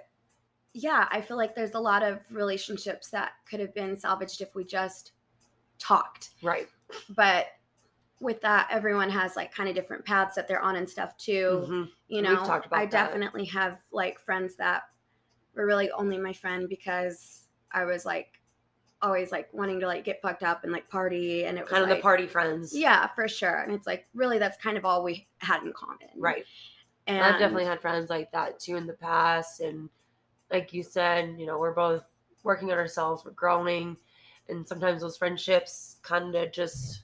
[0.74, 4.54] yeah i feel like there's a lot of relationships that could have been salvaged if
[4.56, 5.12] we just
[5.80, 6.70] talked right.
[7.10, 7.48] but
[8.22, 11.66] with that everyone has like kind of different paths that they're on and stuff too
[11.68, 11.90] Mhm.
[12.08, 12.92] you We've know talked about i that.
[12.92, 14.84] definitely have like friends that
[15.54, 18.42] were really only my friend because i was like
[19.02, 21.84] always like wanting to like get fucked up and like party and it was Kind
[21.84, 22.76] of like, the party friends.
[22.76, 26.08] yeah for sure and it's like really that's kind of all we had in common
[26.16, 26.46] Right.
[27.08, 29.60] and I've definitely had friends like that too in the past.
[29.60, 29.90] And
[30.52, 32.04] like you said, you know, we're both
[32.44, 33.96] working on ourselves, we're growing.
[34.50, 37.04] And sometimes those friendships kind of just,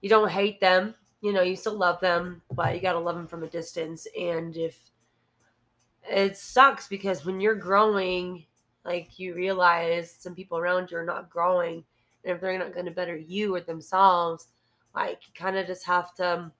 [0.00, 3.16] you don't hate them, you know, you still love them, but you got to love
[3.16, 4.06] them from a distance.
[4.18, 4.78] And if
[6.08, 8.44] it sucks because when you're growing,
[8.84, 11.84] like you realize some people around you are not growing.
[12.24, 14.48] And if they're not going to better you or themselves,
[14.94, 16.52] like you kind of just have to um,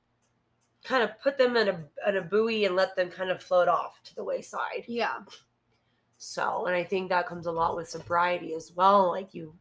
[0.85, 3.68] kind of put them in a, in a buoy and let them kind of float
[3.68, 4.85] off to the wayside.
[4.87, 5.18] yeah
[6.18, 9.09] So, and I think that comes a lot with sobriety as well.
[9.09, 9.55] Like you,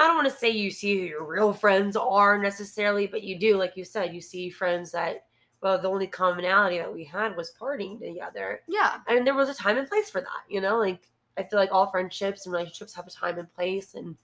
[0.00, 3.38] I don't want to say you see who your real friends are necessarily, but you
[3.38, 3.56] do.
[3.56, 5.26] Like you said, you see friends that,
[5.60, 8.60] well, the only commonality that we had was partying together.
[8.68, 10.78] yeah And there was a time and place for that, you know?
[10.78, 14.16] Like I feel like all friendships and relationships have a time and place and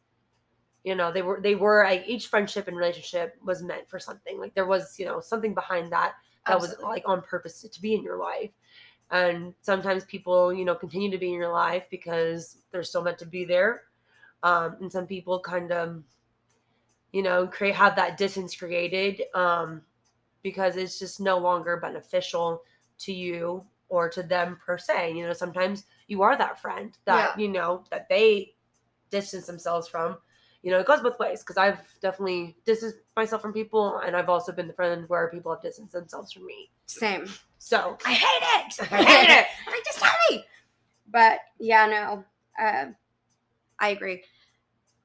[0.85, 4.40] you know, they were they were like each friendship and relationship was meant for something.
[4.40, 6.14] Like there was, you know, something behind that
[6.46, 6.85] that Absolutely.
[6.85, 8.50] was like on purpose to be in your life.
[9.11, 13.18] And sometimes people, you know, continue to be in your life because they're still meant
[13.18, 13.83] to be there.
[14.42, 16.03] Um, and some people kind of,
[17.12, 19.83] you know, create have that distance created um,
[20.42, 22.62] because it's just no longer beneficial
[23.00, 25.12] to you or to them per se.
[25.14, 28.55] You know, sometimes you are that friend that you know that they
[29.11, 30.16] distance themselves from.
[30.62, 34.29] You know, it goes both ways because I've definitely distanced myself from people, and I've
[34.29, 36.70] also been the friend where people have distanced themselves from me.
[36.87, 37.26] same
[37.59, 38.26] So i hate
[38.66, 39.46] it I hate it.
[39.66, 40.44] like just tell me
[41.11, 42.24] but yeah no
[42.62, 42.87] uh,
[43.80, 44.22] i agree.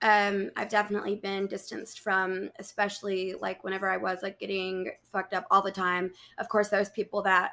[0.01, 5.45] Um i've definitely been distanced from especially like whenever i was like getting fucked up
[5.49, 6.11] all the time.
[6.37, 7.51] Of course those people that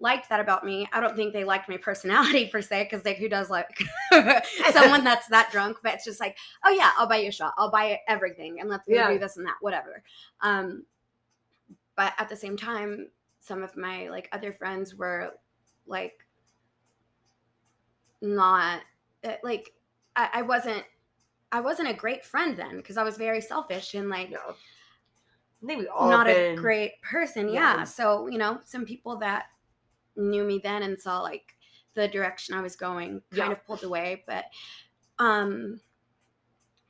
[0.00, 3.16] liked that about me i don't think they liked my personality per se because like
[3.18, 3.66] who does like
[4.72, 5.76] someone that's that drunk?
[5.82, 7.52] But it's just like oh yeah i'll buy you a shot.
[7.58, 9.12] I'll buy everything and let's Yeah.
[9.12, 10.02] do this and that whatever.
[10.40, 10.84] Um
[11.96, 13.08] but at the same time
[13.40, 15.32] some of my like other friends were
[15.86, 16.24] like
[18.20, 18.80] not
[19.24, 19.72] uh, like
[20.18, 20.84] I, I wasn't
[21.52, 24.40] I wasn't a great friend then because I was very selfish and like no,
[25.62, 27.48] I think we all not been, a great person.
[27.48, 27.78] Yeah.
[27.78, 27.84] Yeah.
[27.84, 29.46] So, you know, some people that
[30.16, 31.54] knew me then and saw like
[31.94, 33.52] the direction I was going kind Yeah.
[33.52, 34.24] of pulled away.
[34.26, 34.44] But
[35.18, 35.80] um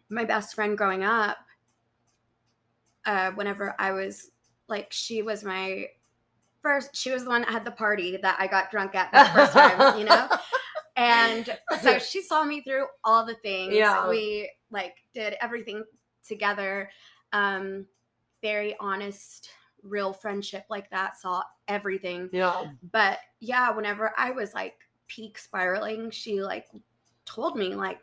[0.08, 1.36] my best friend growing up,
[3.04, 4.30] uh, whenever I was
[4.68, 5.86] like she was my
[6.62, 9.24] first she was the one that had the party that I got drunk at the
[9.38, 10.28] first time, you know?
[10.98, 13.72] And so she saw me through all the things.
[13.74, 14.08] Yeah.
[14.08, 15.84] We like did everything
[16.26, 16.90] together.
[17.32, 17.87] Um,
[18.42, 19.50] very honest,
[19.82, 22.28] real friendship like that, saw everything.
[22.32, 24.74] yeah, But yeah, whenever I was like
[25.06, 26.66] peak spiraling, she like
[27.24, 28.00] told me, like,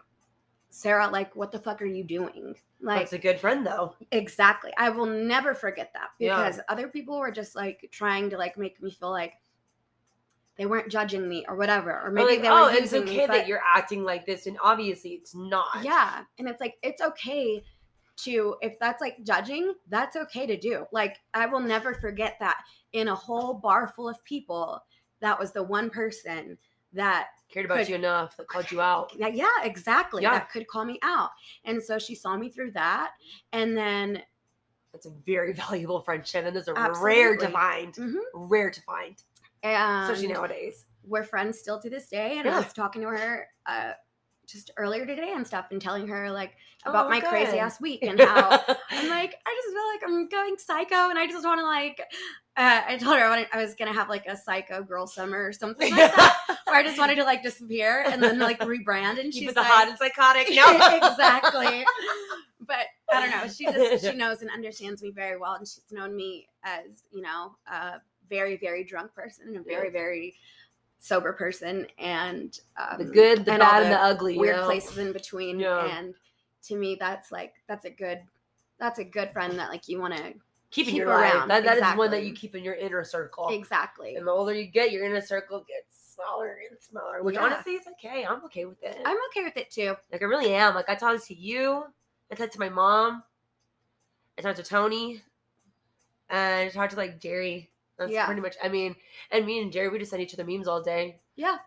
[0.70, 2.54] Sara, like, what the fuck are you doing?
[2.82, 3.96] Like, it's a good friend though.
[4.12, 4.72] Exactly.
[4.78, 6.36] I will never forget that Yeah.
[6.44, 9.34] because other people were just like trying to like make me feel like
[10.58, 13.12] they weren't judging me or whatever, or Or maybe like, they were oh, it's okay
[13.12, 13.18] me.
[13.18, 15.84] that but- you're acting like this, and obviously it's not.
[15.84, 17.64] yeah, and it's like it's okay
[18.18, 20.86] to if that's like judging, that's okay to do.
[20.94, 22.64] Like I will never forget that
[22.94, 24.82] in a whole bar full of people,
[25.20, 26.58] that was the one person
[26.94, 29.12] that cared about Could- you enough that called you out.
[29.18, 30.32] yeah, yeah exactly Yeah.
[30.32, 31.32] that could call me out.
[31.66, 33.12] And so she saw me through that,
[33.52, 34.24] and then
[34.94, 37.52] That's a very valuable friendship, and those are rare to Absolutely.
[37.52, 37.94] find.
[37.96, 38.20] Mhm.
[38.34, 39.22] Rare to find,
[39.70, 40.86] especially and nowadays.
[41.04, 42.38] we're friends still to this day.
[42.38, 42.56] And Yeah.
[42.56, 43.92] I was talking to her uh,
[44.48, 46.54] just earlier today and stuff and telling her like
[46.86, 48.50] about Oh, my crazy ass week and how
[48.92, 52.00] I'm like, I just feel like I'm going psycho and I just want to like,
[52.58, 55.08] uh, I told her I, wanted, I was going to have like a psycho girl
[55.08, 56.38] summer or something like that.
[56.66, 59.20] Where I just wanted to like disappear and then like rebrand.
[59.20, 60.48] And she's the like, hot and psychotic.
[60.52, 61.84] No, exactly.
[62.68, 63.52] But I don't know.
[63.52, 67.22] She just she knows and understands me very well, and she's known me as you
[67.22, 70.36] know a very very drunk person and a very very
[70.98, 74.34] sober person and um, The good, the and bad, and the ugly.
[74.34, 74.66] you weird know?
[74.66, 75.60] places in between.
[75.60, 75.86] Yeah.
[75.98, 76.14] And
[76.64, 78.22] to me, that's like that's a good
[78.80, 80.34] that's a good friend that like you want to
[80.72, 81.34] Keep in your life.
[81.34, 83.48] around, That, that is one that you keep in your inner circle.
[83.50, 84.16] exactly.
[84.18, 87.24] And the older you get, your inner circle gets smaller and smaller.
[87.24, 87.44] Which Yeah.
[87.44, 88.26] honestly is okay.
[88.26, 88.98] I'm okay with it.
[89.06, 89.96] I'm okay with it too.
[90.12, 90.76] like I really am.
[90.76, 91.86] Like I talked to you,
[92.32, 93.24] I talked to my mom,
[94.38, 95.22] I talked to Tony,
[96.30, 97.70] and I talked to like Jerry.
[97.98, 98.26] That's Yeah.
[98.26, 98.56] pretty much.
[98.64, 98.96] I mean,
[99.32, 101.20] and me and Jerry, we just send each other memes all day.
[101.36, 101.58] Yeah.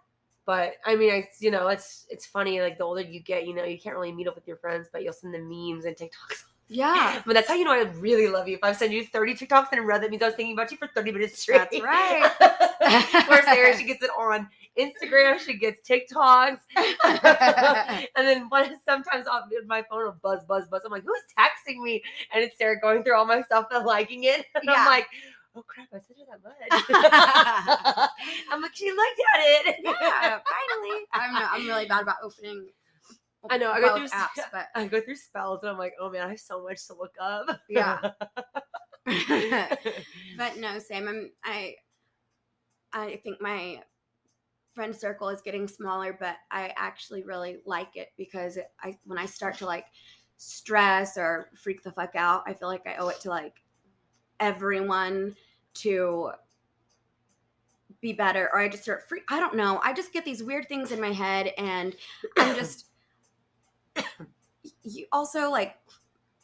[0.47, 2.61] But I mean, I you know, it's it's funny.
[2.61, 4.89] Like the older you get, you know, you can't really meet up with your friends,
[4.93, 6.45] but you'll send them memes and TikToks.
[6.71, 7.23] Yeah.
[7.25, 8.55] But that's how you know I really love you.
[8.57, 10.71] If I send you 30 TikToks in a row, that means I was thinking about
[10.71, 11.57] you for 30 minutes straight.
[11.71, 12.31] That's right.
[13.31, 14.47] Where Sara, she gets it on
[14.79, 16.59] Instagram, she gets TikToks.
[18.17, 20.83] and then one sometimes I'll, my phone will buzz, buzz, buzz.
[20.85, 22.03] I'm like, who's texting me?
[22.35, 24.45] And it's Sara going through all my stuff and liking it.
[24.55, 24.75] And Yeah.
[24.77, 25.07] I'm like,
[25.59, 28.09] oh crap, I sent her that much.
[28.51, 29.77] I'm like, she looked at it.
[29.85, 31.05] yeah, finally.
[31.13, 32.69] I'm I'm really bad about opening.
[33.51, 36.11] I know, I go through apps, but I go through spells and I'm like, oh
[36.11, 37.61] man, I have so much to look up.
[37.69, 37.99] Yeah.
[40.37, 41.09] but no, same.
[41.09, 41.75] I'm I
[42.93, 43.83] I think my
[44.75, 49.27] friend circle is getting smaller, but I actually really like it because I when I
[49.27, 49.87] start to like
[50.37, 53.55] stress or freak the fuck out, I feel like I owe it to like
[54.41, 55.35] everyone
[55.83, 56.31] to
[58.01, 59.81] be better or I just start free I don't know.
[59.83, 61.97] I just get these weird things in my head and
[62.37, 62.87] I'm just
[64.83, 65.77] you also like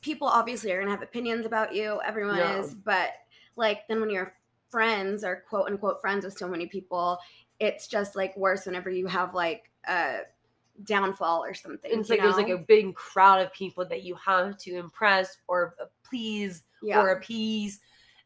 [0.01, 2.01] people obviously are gonna have opinions about you.
[2.05, 2.59] Everyone Yeah.
[2.59, 3.11] is, but
[3.57, 4.35] like then when you're
[4.69, 7.19] friends or quote unquote friends with so many people,
[7.61, 10.21] it's just like worse whenever you have like a
[10.83, 11.91] downfall or something.
[11.93, 15.77] it's like there's like a big crowd of people that you have to impress or
[16.03, 17.01] please yeah.
[17.01, 17.81] or appease.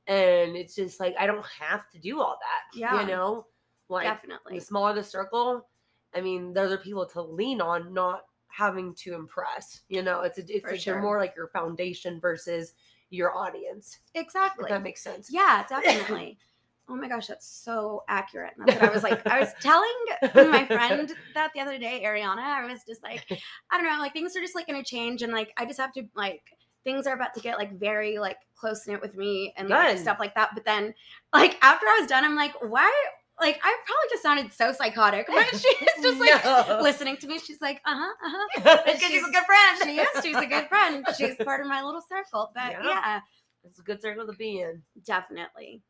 [0.08, 2.78] And it's just like I don't have to do all that.
[2.78, 3.00] Yeah.
[3.00, 3.46] You know?
[3.88, 4.58] Like definitely.
[4.58, 5.66] the smaller the circle,
[6.14, 9.80] I mean, those are people to lean on, not having to impress.
[9.88, 11.00] You know, it's a, it's like sure.
[11.00, 12.74] more like your foundation versus
[13.10, 13.98] your audience.
[14.14, 14.66] Exactly.
[14.68, 15.28] that makes sense.
[15.30, 16.38] Yeah, definitely.
[16.90, 18.54] Oh my gosh, that's so accurate.
[18.56, 19.26] And That's what I was like.
[19.26, 22.38] I was telling my friend that the other day, Ariana.
[22.38, 23.26] I was just like,
[23.70, 25.92] I don't know, like things are just like gonna change, and like I just have
[25.92, 26.40] to like
[26.84, 30.18] things are about to get like very like close knit with me and like, stuff
[30.20, 30.50] like that.
[30.54, 30.94] But then,
[31.32, 32.92] like after I was done, I'm like, why?
[33.40, 36.80] Like I probably just sounded so psychotic, but she's just like No.
[36.82, 37.38] listening to me.
[37.38, 38.30] She's like, uh huh, uh
[38.64, 38.76] huh.
[38.84, 39.78] Because she's, she's- a good friend.
[39.84, 40.24] She is.
[40.24, 41.06] She's a good friend.
[41.16, 42.50] She's part of my little circle.
[42.54, 42.82] But Yeah.
[42.84, 43.20] yeah
[43.64, 44.82] It's a good circle to be in.
[45.04, 45.82] definitely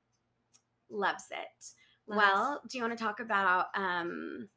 [0.90, 1.66] loves it
[2.07, 2.16] Loves.
[2.22, 4.48] well do you want to talk about um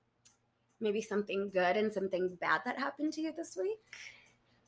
[0.79, 3.77] maybe something good and something bad that happened to you this week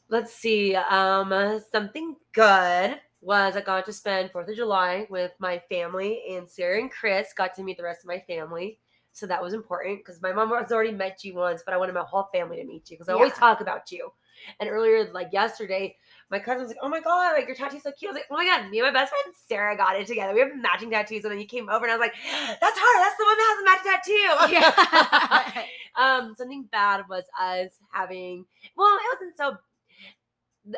[0.10, 0.76] Let's see.
[0.76, 6.50] Um, something good was I got to spend Fourth of July with my family, and
[6.50, 8.80] Sara and Chris got to meet the rest of my family.
[9.14, 11.94] So that was important because my mom has already met you once, but I wanted
[11.94, 14.12] my whole family to meet you because I always talk about you.
[14.60, 15.96] And earlier, like yesterday,
[16.32, 18.26] my cousin was like, "Oh my god, like your tattoo's so cute." I was like,
[18.32, 20.34] "Oh my god, me and my best friend Sara got it together.
[20.34, 22.16] We have matching tattoos." And then you came over, and I was like,
[22.60, 23.00] "That's her.
[23.00, 25.66] That's the one that has a matching tattoo." Yeah.
[25.96, 28.46] um, something bad was us having.
[28.76, 29.58] Well, it wasn't so.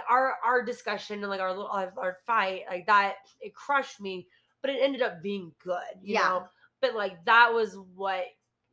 [0.09, 4.27] Our our discussion and like our little our, fight like that it crushed me,
[4.61, 5.77] but it ended up being good.
[6.01, 6.21] You Yeah.
[6.21, 6.47] know?
[6.81, 8.25] But like that was what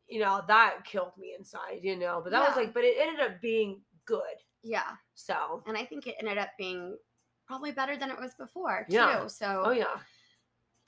[0.08, 1.80] you know that killed me inside.
[1.82, 4.36] You know, but that was like, but it ended up being good.
[4.62, 6.96] yeah So and i think it ended up being
[7.46, 9.26] probably better than it was before too Yeah.
[9.28, 9.98] so oh yeah.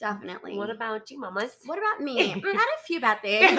[0.01, 1.55] definitely What about you, mamas?
[1.67, 3.59] what about me I had a few bad things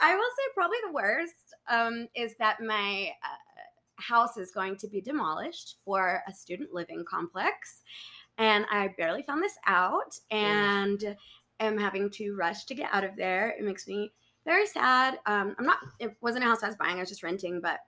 [0.00, 1.34] I will say probably the worst
[1.68, 3.43] um, is that my uh,
[4.06, 7.82] house is going to be demolished for a student living complex.
[8.38, 11.16] And I barely found this out and
[11.60, 13.54] am having to rush to get out of there.
[13.58, 14.12] It makes me
[14.44, 15.18] very sad.
[15.26, 17.80] Um, I'm not, it wasn't a house I was buying, I was just renting, but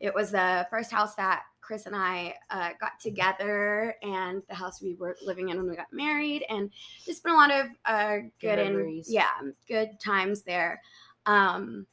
[0.00, 4.82] it was the first house that Chris and I uh, got together and the house
[4.82, 6.44] we were living in when we got married.
[6.50, 6.70] And
[7.06, 9.06] just been a lot of uh, good and memories.
[9.08, 9.30] yeah,
[9.66, 10.82] good times there.
[11.24, 11.86] Um,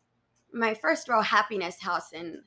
[0.52, 2.41] my first real happiness house in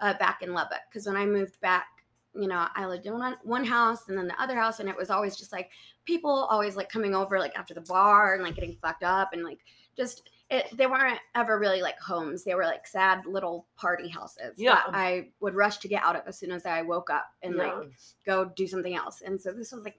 [0.00, 1.86] uh, back in Lubbock because when I moved back,
[2.34, 4.96] you know, I lived in one, one house and then the other house, and it
[4.96, 5.70] was always just like
[6.04, 9.42] people always like coming over like after the bar and like getting fucked up and
[9.42, 9.58] like
[9.96, 12.44] just it, they weren't ever really like homes.
[12.44, 14.74] They were like sad little party houses Yeah.
[14.74, 17.56] that I would rush to get out of as soon as I woke up and
[17.56, 17.72] Yeah.
[17.74, 17.90] like
[18.24, 19.22] go do something else.
[19.22, 19.96] And so this was like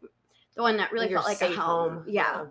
[0.55, 2.05] the one that really your felt like a safe home.
[2.07, 2.45] Yeah.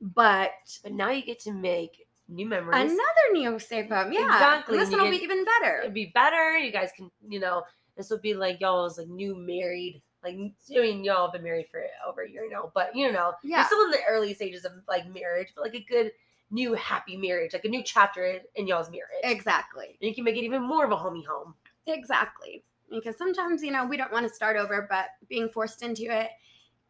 [0.00, 0.50] But
[0.82, 2.82] But now you get to make new memories.
[2.92, 4.12] another new safe home.
[4.12, 4.24] Yeah.
[4.26, 5.80] Exactly, And this one will be even better.
[5.80, 6.56] It'd be better.
[6.58, 7.62] You guys can, you know,
[7.96, 11.66] this will be like y'all's like new married Like, I mean, y'all have been married
[11.70, 13.58] for over a year now, but you know, Yeah.
[13.58, 16.12] you're still in the early stages of like marriage, but like a good
[16.50, 19.20] new happy marriage, like a new chapter in, in y'all's marriage.
[19.22, 19.98] Exactly.
[20.00, 21.54] And you can make it even more of a homey home.
[21.86, 22.64] Exactly.
[22.90, 26.30] Because sometimes, you know, we don't want to start over, but being forced into it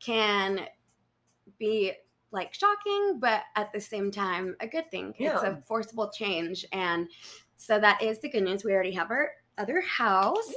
[0.01, 0.61] can
[1.59, 1.93] be
[2.35, 5.15] like shocking, but at the same time, a good thing.
[5.19, 6.67] It's a forcible change.
[6.73, 7.09] And
[7.57, 8.65] so that is the good news.
[8.65, 10.53] We already have our other house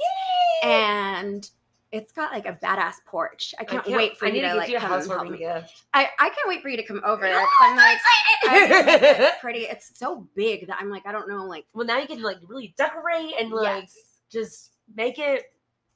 [0.62, 1.48] and
[1.90, 3.54] it's got like a badass porch.
[3.58, 5.10] I can't, wait for I you need to, to, like you a come and help
[5.10, 5.38] housewarming me.
[5.38, 5.84] gift.
[5.94, 7.98] I, I can't wait for you to come over I'm like,
[8.44, 9.60] I- pretty.
[9.60, 12.38] It's so big that I'm like, I don't know, like, well, now you can like
[12.46, 13.96] really decorate and like yes.
[14.30, 15.44] just make it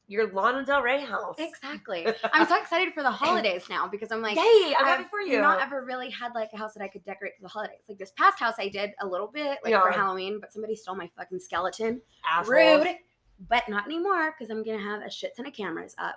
[0.08, 1.36] your Lana Del Rey house.
[1.38, 2.06] Exactly.
[2.32, 4.74] I'm so excited for the holidays now because I'm like, Yay!
[4.78, 5.40] I'm I've happy for you.
[5.40, 7.78] not ever really had like a house that I could decorate for the holidays.
[7.88, 10.96] Like this past house, I did a little bit like for Halloween, but somebody stole
[10.96, 12.00] my fucking skeleton.
[12.28, 12.48] Assholes.
[12.84, 12.96] Rude,
[13.48, 16.16] but not anymore because I'm gonna have a shit ton of cameras up,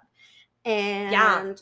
[0.65, 1.53] and yeah.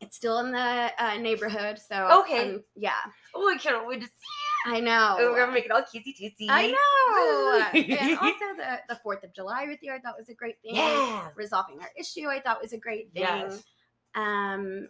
[0.00, 1.78] it's still in the uh, neighborhood.
[1.78, 2.38] So Okay.
[2.50, 2.92] I'm- yeah,
[3.34, 4.12] Oh, I can't wait to see.
[4.66, 5.16] I know.
[5.18, 6.48] Oh, we're gonna make it all cutesy tootsie.
[6.48, 7.80] I know.
[7.80, 10.76] and also the the Fourth of July with you, I thought was a great thing.
[10.76, 11.28] Yeah.
[11.36, 13.22] Resolving our issue, I thought was a great thing.
[13.22, 13.62] Yes.
[14.14, 14.88] Um,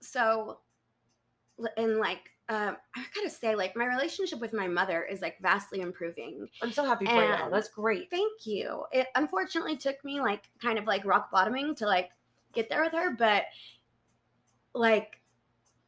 [0.00, 0.58] so,
[1.76, 5.80] and like, um, I gotta say, like, my relationship with my mother is like vastly
[5.80, 6.48] improving.
[6.62, 7.50] I'm so happy for you.
[7.50, 8.08] That's great.
[8.10, 8.84] Thank you.
[8.92, 12.10] It unfortunately took me like kind of like rock bottoming to like
[12.52, 13.44] get there with her, but
[14.74, 15.20] like,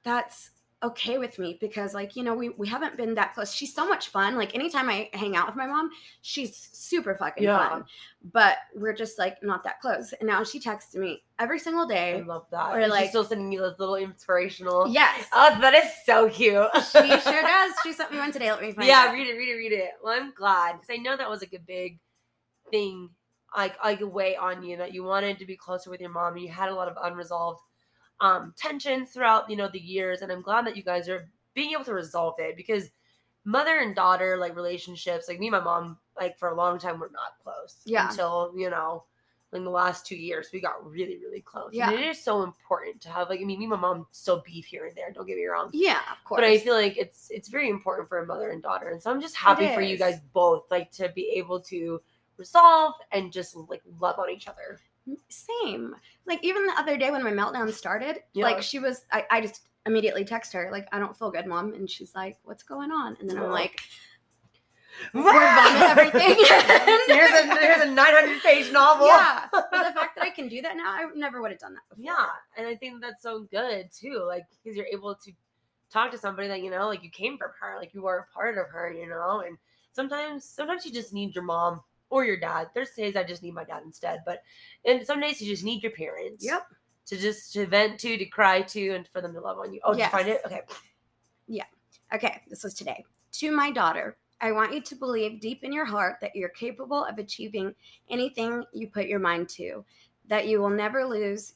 [0.02, 0.50] that's
[0.82, 3.84] okay with me because like you know we, we haven't been that close she's so
[3.88, 5.90] much fun like anytime i hang out with my mom
[6.22, 7.68] she's super fucking Yeah.
[7.68, 7.84] fun
[8.32, 12.16] but we're just like not that close and now she texts me every single day.
[12.18, 12.74] I love that.
[12.74, 14.86] Or, And like- she's still sending you those little inspirational.
[14.88, 16.68] yes Oh, that is so cute.
[16.92, 18.90] she sure does she sent me one today let me find it.
[18.90, 19.90] yeah, it read it, read it, read it.
[20.02, 21.98] Well, I'm glad because I know that was like a big
[22.70, 23.10] thing,
[23.56, 26.34] like like a weight on you that you wanted to be closer with your mom.
[26.34, 27.60] and You had a lot of unresolved
[28.20, 31.72] um tensions throughout you know the years, and I'm glad that you guys are being
[31.72, 32.90] able to resolve it because
[33.44, 37.00] mother and daughter like relationships, like me and my mom, like for a long time
[37.00, 37.82] were not close.
[37.84, 38.08] Yeah.
[38.10, 39.04] Until you know.
[39.54, 41.70] In the last two years, we got really, really close.
[41.72, 41.88] Yeah.
[41.88, 44.42] And it is so important to have like I mean, me and my mom still
[44.44, 45.10] beef here and there.
[45.10, 48.10] Don't get me wrong yeah of course but I feel like it's it's very important
[48.10, 50.90] for a mother and daughter, and so I'm just happy for you guys both, like
[50.92, 51.98] to be able to
[52.36, 54.80] resolve and just like love on each other.
[55.28, 55.94] Same
[56.26, 58.44] like even the other day when my meltdown started Yeah.
[58.44, 61.72] like she was I, I just immediately text her like i don't feel good mom
[61.74, 63.48] and she's like what's going on and then i'm Oh.
[63.48, 63.80] like
[65.14, 66.34] vomit everything.
[67.06, 69.06] here's a here's a 900 page novel.
[69.06, 71.74] yeah but the fact that i can do that now i never would have done
[71.74, 75.32] that before yeah, and I think that's so good too, like because you're able to
[75.90, 78.34] talk to somebody that you know, like you came from her, like you were a
[78.34, 79.56] part of her, you know, and
[79.92, 82.68] sometimes sometimes you just need your mom or your dad.
[82.74, 84.42] There's days I just need my dad instead, but
[84.84, 86.44] and some days you just need your parents.
[86.44, 86.66] yep
[87.08, 89.80] to just to vent to, to cry to, and for them to love on you.
[89.82, 90.42] Oh, did you find it?
[90.44, 90.62] Yes.
[91.48, 91.66] Okay.
[92.14, 93.04] Okay, this was today.
[93.32, 97.04] To my daughter, I want you to believe deep in your heart that you're capable
[97.04, 97.74] of achieving
[98.10, 99.84] anything you put your mind to,
[100.28, 101.54] that you will never lose,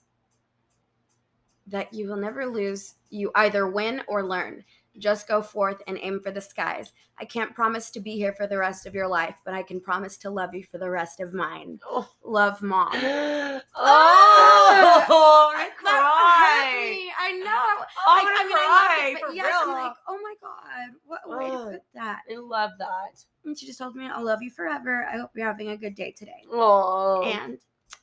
[1.66, 2.94] that you will never lose.
[3.10, 4.64] You either win or learn.
[4.98, 6.92] Just go forth and aim for the skies.
[7.18, 9.80] I can't promise to be here for the rest of your life, but I can
[9.80, 11.80] promise to love you for the rest of mine.
[11.86, 12.90] Oh, Love, mom.
[12.94, 13.60] oh,
[15.56, 17.08] I'm I- gonna that hurt cry.
[17.18, 17.44] I know.
[17.46, 19.74] Oh, I'm I gonna mean, I cry it, but for yes, real.
[19.76, 22.20] I'm like, oh my god, what a way to put that.
[22.30, 23.24] I love that.
[23.44, 25.04] And she just told me, "I'll love you forever.
[25.06, 27.58] I hope you're having a good day today." Oh, And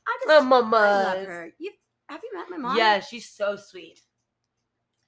[0.08, 1.50] I just, oh, I love her.
[1.60, 1.72] You
[2.10, 2.78] have you met my mom?
[2.78, 4.02] Yeah, she's so sweet.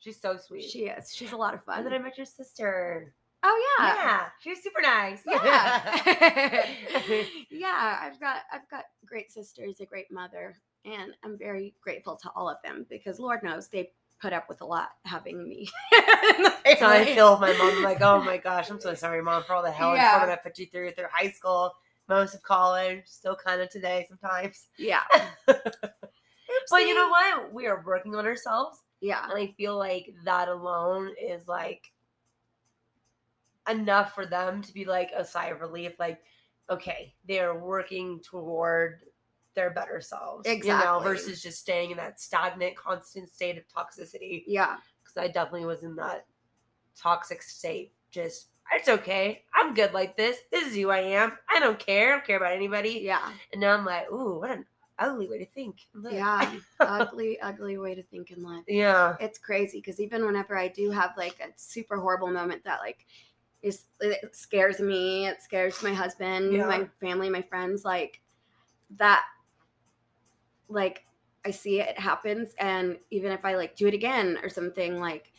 [0.02, 0.64] She's so sweet.
[0.64, 1.14] she is.
[1.14, 1.78] She's a lot of fun.
[1.78, 3.14] and then I met your sister.
[3.44, 5.22] oh yeah, Yeah, she was super nice.
[5.26, 8.00] yeah, yeah.
[8.02, 12.50] I've got I've got great sisters, a great mother, and I'm very grateful to all
[12.50, 15.70] of them because Lord knows they put up with a lot having me.
[16.80, 19.54] So I feel my mom I'm like, oh my gosh, I'm so sorry, mom, for
[19.54, 20.18] all the hell and Yeah.
[20.18, 21.72] trauma I put you through through high school,
[22.08, 24.68] most of college, still kind of today sometimes.
[24.78, 25.02] yeah.
[26.70, 27.54] But you know what?
[27.54, 29.24] We are working on ourselves, Yeah.
[29.30, 31.92] and I feel like that alone is like
[33.70, 35.94] enough for them to be like a sigh of relief.
[36.00, 36.20] Like,
[36.70, 39.02] okay, they are working toward
[39.56, 41.04] their better selves, You know, Exactly.
[41.04, 44.44] versus just staying in that stagnant, constant state of toxicity.
[44.48, 44.78] Yeah.
[45.04, 46.26] because I definitely was in that
[46.98, 47.94] toxic state.
[48.12, 49.44] Just it's okay.
[49.54, 50.38] I'm good like this.
[50.52, 51.34] This is who I am.
[51.54, 52.10] I don't care.
[52.10, 53.02] I don't care about anybody.
[53.04, 53.30] Yeah.
[53.52, 54.66] And now I'm like, ooh, what an
[55.02, 55.78] ugly way to think.
[55.94, 56.12] and.
[56.12, 56.54] Yeah.
[56.80, 58.64] ugly, ugly way to think in life.
[58.68, 59.16] yeah.
[59.20, 63.06] It's crazy because even whenever I do have like a super horrible moment that like
[63.62, 66.66] is it scares me, it scares my husband, Yeah.
[66.68, 68.22] my family, my friends, like
[68.98, 69.24] that
[70.70, 71.06] like
[71.46, 75.32] I see it happens, and even if I like do it again or something, like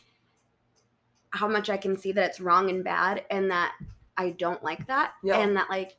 [1.31, 3.73] how much I can see that it's wrong and bad, and that
[4.17, 5.39] I don't like that, Yeah.
[5.39, 5.97] and that like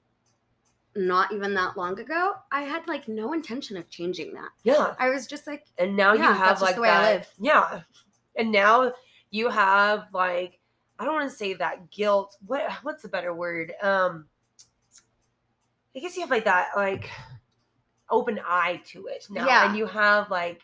[0.96, 4.50] not even that long ago, I had like no intention of changing that.
[4.62, 4.94] Yeah.
[4.98, 7.14] I was just like, And now Yeah, you have that's like the way I that.
[7.14, 7.28] live.
[7.40, 7.80] Yeah.
[8.36, 8.92] And now
[9.30, 10.58] you have like
[10.98, 12.36] I don't want to say that guilt.
[12.46, 13.72] What what's the better word?
[13.82, 14.26] Um
[15.96, 17.10] I guess you have like that like
[18.10, 19.46] open eye to it now.
[19.46, 19.66] Yeah.
[19.68, 20.62] And you have like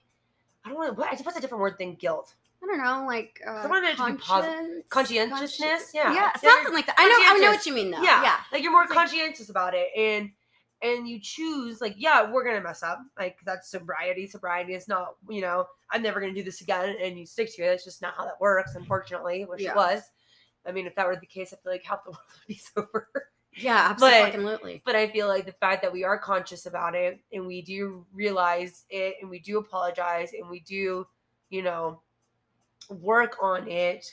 [0.65, 2.35] I don't want what what's a different word than guilt?
[2.63, 5.61] I don't know, like uh, I wanted it to be posi- conscientiousness?
[5.91, 6.13] consci- Yeah.
[6.15, 6.95] yeah, something like that.
[6.99, 8.03] I know, I know what you mean though.
[8.03, 8.23] Yeah.
[8.23, 8.37] yeah.
[8.53, 10.31] Like you're more It's like- conscientious about it and
[10.83, 15.15] and you choose like yeah we're gonna mess up like that's sobriety sobriety is not
[15.29, 18.01] you know i'm never gonna do this again and you stick to it that's just
[18.01, 19.73] not how that works unfortunately which Yeah.
[19.73, 20.01] it was
[20.65, 22.55] i mean if that were the case i feel like half the world would be
[22.55, 23.09] sober
[23.53, 24.81] Yeah, But- absolutely.
[24.87, 28.07] but i feel like the fact that we are conscious about it and we do
[28.15, 31.07] realize it and we do apologize and we do
[31.51, 32.01] you know
[32.89, 34.07] work on it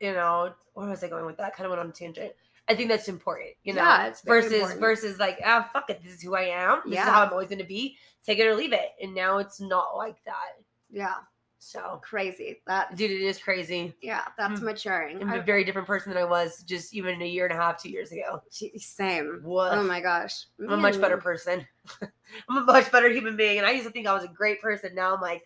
[0.00, 1.54] you know where was i going with that?
[1.56, 2.32] Kind of went on a tangent.
[2.68, 4.80] I think that's important you know yeah, versus important.
[4.80, 6.82] versus like ah fuck it this is who i am.
[6.84, 7.96] This is how i'm always going to be.
[8.24, 8.90] Take it or leave it.
[9.00, 10.56] And now it's not like that.
[10.90, 11.14] Yeah,
[11.58, 12.60] so crazy.
[12.66, 13.94] That dude it is crazy.
[14.02, 14.64] Yeah, that's Mm.
[14.64, 15.22] maturing.
[15.22, 17.62] i'm I- a very different person than i was just even a year and a
[17.62, 18.42] half two years ago.
[18.76, 19.40] Same.
[19.44, 21.66] what Oh my gosh, i'm a much better person.
[22.48, 24.60] I'm a much better human being and i used to think i was a great
[24.60, 24.94] person.
[24.94, 25.44] Now i'm like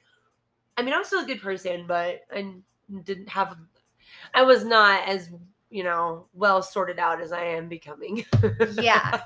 [0.81, 2.55] i mean i'm still a good person but i
[3.05, 3.57] didn't have
[4.35, 5.31] i was not as
[5.71, 8.25] you know well sorted out as i am becoming
[8.73, 9.21] Yeah.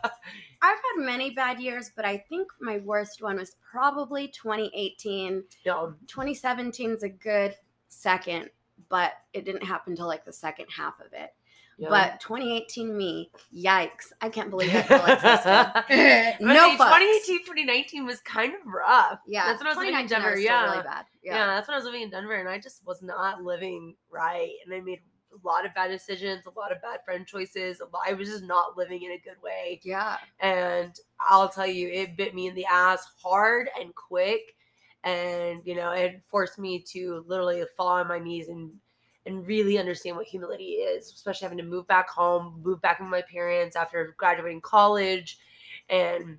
[0.65, 5.45] I've had many bad years, but I think my worst one was probably 2018.
[5.67, 7.55] no 2017 is a good
[7.91, 8.49] second,
[8.89, 11.35] but it didn't happen till like the second half of it.
[11.79, 11.89] Yeah.
[11.89, 14.13] But 2018 me, yikes!
[14.21, 16.37] I can't believe that still existed.
[16.55, 17.25] No fucks.
[17.25, 19.21] 2018, 2019 was kind of rough.
[19.27, 20.39] Yeah, That's when I was living in Denver.
[20.39, 20.65] Yeah.
[20.71, 21.05] really bad.
[21.23, 21.37] yeah.
[21.37, 24.53] Yeah, that's when I was living in Denver, and I just was not living right.
[24.65, 25.01] And I made
[25.33, 27.81] a lot of bad decisions, a lot of bad friend choices.
[27.81, 29.81] lot- I was just not living in a good way.
[29.83, 34.55] yeah, And I'll tell you, it bit me in the ass hard and quick.
[35.03, 38.71] And, you know, it forced me to literally fall on my knees and
[39.27, 43.09] and really understand what humility is, especially having to move back home, move back with
[43.09, 45.39] my parents after graduating college,
[45.89, 46.39] and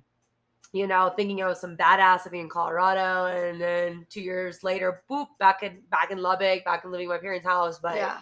[0.72, 5.02] you know, thinking I was some badass living in Colorado, and then two years later,
[5.10, 7.78] boop, back in back in Lubbock, back in living in my parents' house.
[7.78, 8.18] But yeah,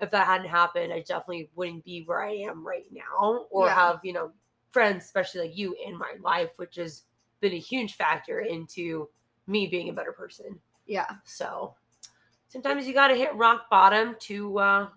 [0.00, 3.74] if that hadn't happened, I definitely wouldn't be where I am right now, or Yeah.
[3.74, 4.32] have you know
[4.70, 7.04] friends, especially like you, in my life, which has
[7.40, 9.08] been a huge factor into
[9.46, 10.58] me being a better person.
[10.86, 11.06] yeah.
[11.24, 11.74] So
[12.48, 14.88] sometimes you got to hit rock bottom to uh,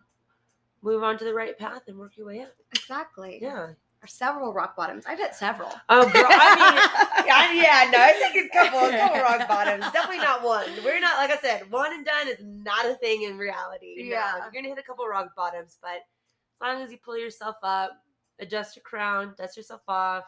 [0.82, 2.54] move on to the right path and work your way up.
[2.74, 3.39] Exactly.
[3.41, 3.72] Yeah.
[4.02, 5.04] Or several rock bottoms.
[5.06, 5.70] I've hit several.
[5.89, 6.26] Oh, girl.
[6.30, 9.84] I mean, yeah, yeah, no, I think it's a couple, a couple rock bottoms.
[9.91, 10.70] Definitely not one.
[10.86, 13.95] We're not, like I said, one and done is not a thing in reality.
[13.97, 14.38] No, Yeah.
[14.38, 17.91] you're gonna hit a couple rock bottoms, but as long as you pull yourself up,
[18.39, 20.24] adjust your crown, dust yourself off,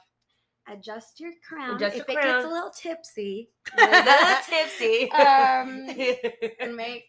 [0.68, 1.76] Adjust your crown.
[1.76, 5.12] Adjust if your it gets a little tipsy, a little tipsy.
[5.12, 5.90] Um,
[6.60, 7.06] and make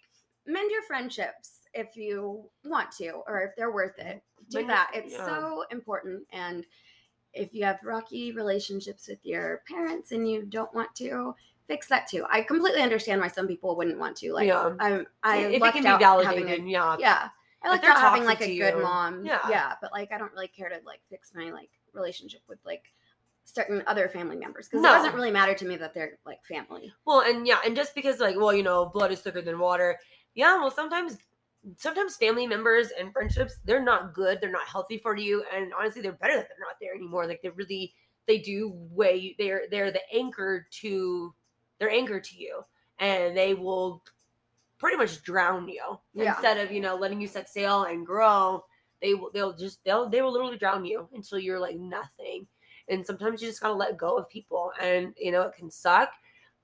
[0.47, 4.91] mend your friendships if you want to or if they're worth it do your- that
[4.95, 5.27] it's yeah.
[5.27, 6.67] so important and
[7.35, 11.35] if you have rocky relationships with your parents and you don't want to
[11.69, 14.75] fix that too i completely understand why some people wouldn't want to like Yeah.
[14.81, 16.97] i'm i if it can be out validated, having a, yeah.
[16.99, 17.29] yeah
[17.63, 19.39] i like having like a good you, mom yeah.
[19.49, 22.93] yeah but like i don't really care to like fix my like relationship with like
[23.45, 24.91] certain other family members because No.
[24.95, 27.95] it doesn't really matter to me that they're like family Well, and yeah, and just
[27.95, 29.99] because like, well, you know, blood is thicker than water.
[30.35, 31.19] Yeah, well, sometimes
[31.77, 36.03] sometimes family members and friendships, they're not good, they're not healthy for you, and honestly,
[36.03, 37.27] they're better that they're not there anymore.
[37.27, 37.95] Like they really
[38.27, 41.35] they do weigh they're they're the anchor to
[41.79, 42.65] they're anchor to you
[43.01, 44.05] and they will
[44.79, 46.33] pretty much drown you Yeah.
[46.35, 48.65] instead of, you know, letting you set sail and grow.
[49.01, 52.47] They will they'll just they'll they will literally drown you until you're like nothing.
[52.89, 56.11] And sometimes you just gotta let go of people and you know it can suck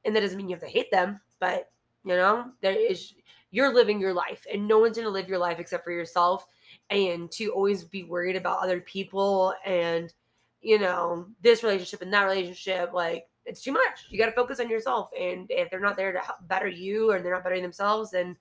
[0.04, 1.70] and that doesn't mean you have to hate them but
[2.04, 3.14] you know there is
[3.50, 6.46] you're living your life and no one's going to live your life except for yourself
[6.90, 10.12] and to always be worried about other people and
[10.60, 14.04] you know this relationship and that relationship like it's too much.
[14.10, 17.10] You got to focus on yourself and if they're not there to help better you
[17.10, 18.36] or they're not bettering themselves then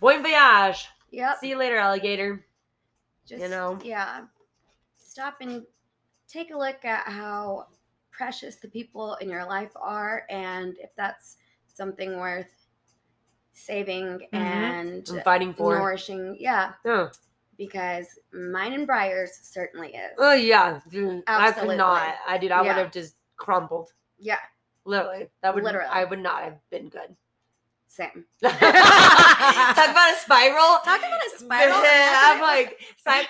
[0.00, 0.88] bon voyage.
[1.10, 1.38] Yep.
[1.40, 2.44] See you later alligator.
[3.26, 3.78] Just you know?
[3.84, 4.22] yeah.
[4.96, 5.62] Stop and
[6.28, 7.66] take a look at how
[8.10, 12.66] precious the people in your life are and if that's something worth
[13.52, 14.36] saving mm-hmm.
[14.36, 15.78] and i'm fighting for.
[15.78, 16.36] nourishing.
[16.38, 16.72] Yeah.
[16.84, 17.08] Yeah.
[17.58, 20.12] because mine and Bryer's certainly is.
[20.18, 20.80] Oh yeah.
[20.90, 22.14] Dude, i could not.
[22.26, 23.90] I did i would have just crumbled.
[24.18, 24.38] Yeah.
[24.84, 25.88] Literally, that would Literally.
[25.90, 27.16] I would not have been good.
[27.88, 28.24] Same.
[28.42, 30.78] Talk about a spiral.
[30.84, 31.76] Talk about a spiral.
[31.82, 32.78] I'm like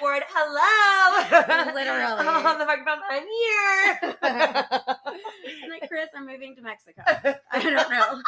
[0.01, 0.23] ward.
[0.29, 1.73] Hello.
[1.75, 2.27] Literally.
[2.27, 2.99] I'm on the microphone.
[3.09, 4.17] I'm here.
[4.23, 7.03] I'm like, Chris, I'm moving to Mexico.
[7.07, 8.23] I don't know.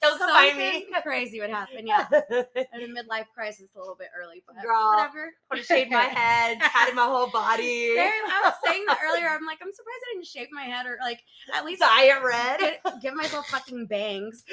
[0.00, 0.86] Don't come find me.
[1.02, 1.86] Crazy would happen.
[1.86, 2.06] Yeah.
[2.10, 4.90] At a midlife crisis, a little bit early, but Girl.
[4.94, 5.32] whatever.
[5.50, 7.94] want to shave my head, tatted my whole body.
[7.98, 9.28] I was saying that earlier.
[9.28, 11.20] I'm like, I'm surprised I didn't shave my head or like
[11.52, 12.78] at least Dye it red.
[13.02, 14.44] give myself fucking bangs.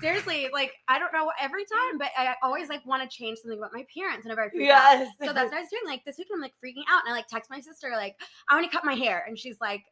[0.00, 3.58] Seriously, like I don't know every time, but I always like want to change something
[3.58, 4.98] about my appearance whenever I freak out.
[4.98, 5.08] Yes.
[5.20, 5.82] So that's what I was doing.
[5.86, 8.16] Like this week, I'm like freaking out, and I like text my sister, like,
[8.48, 9.82] I want to cut my hair, and she's like,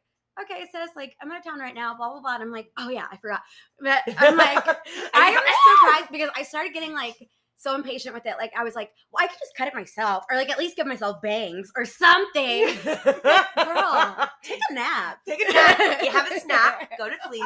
[0.41, 2.35] Okay, sis, like I'm out of town right now, blah blah blah.
[2.35, 3.41] And I'm like, Oh yeah, I forgot.
[3.79, 4.65] But I'm like,
[5.13, 5.43] I am
[5.79, 7.15] surprised because I started getting like
[7.63, 8.35] so impatient with it.
[8.37, 10.75] Like I was like, well, I could just cut it myself, or like at least
[10.75, 12.65] give myself bangs or something.
[12.83, 15.19] Girl, take a nap.
[15.27, 16.01] Take a nap.
[16.03, 16.97] You have a snack.
[16.97, 17.43] Go to sleep.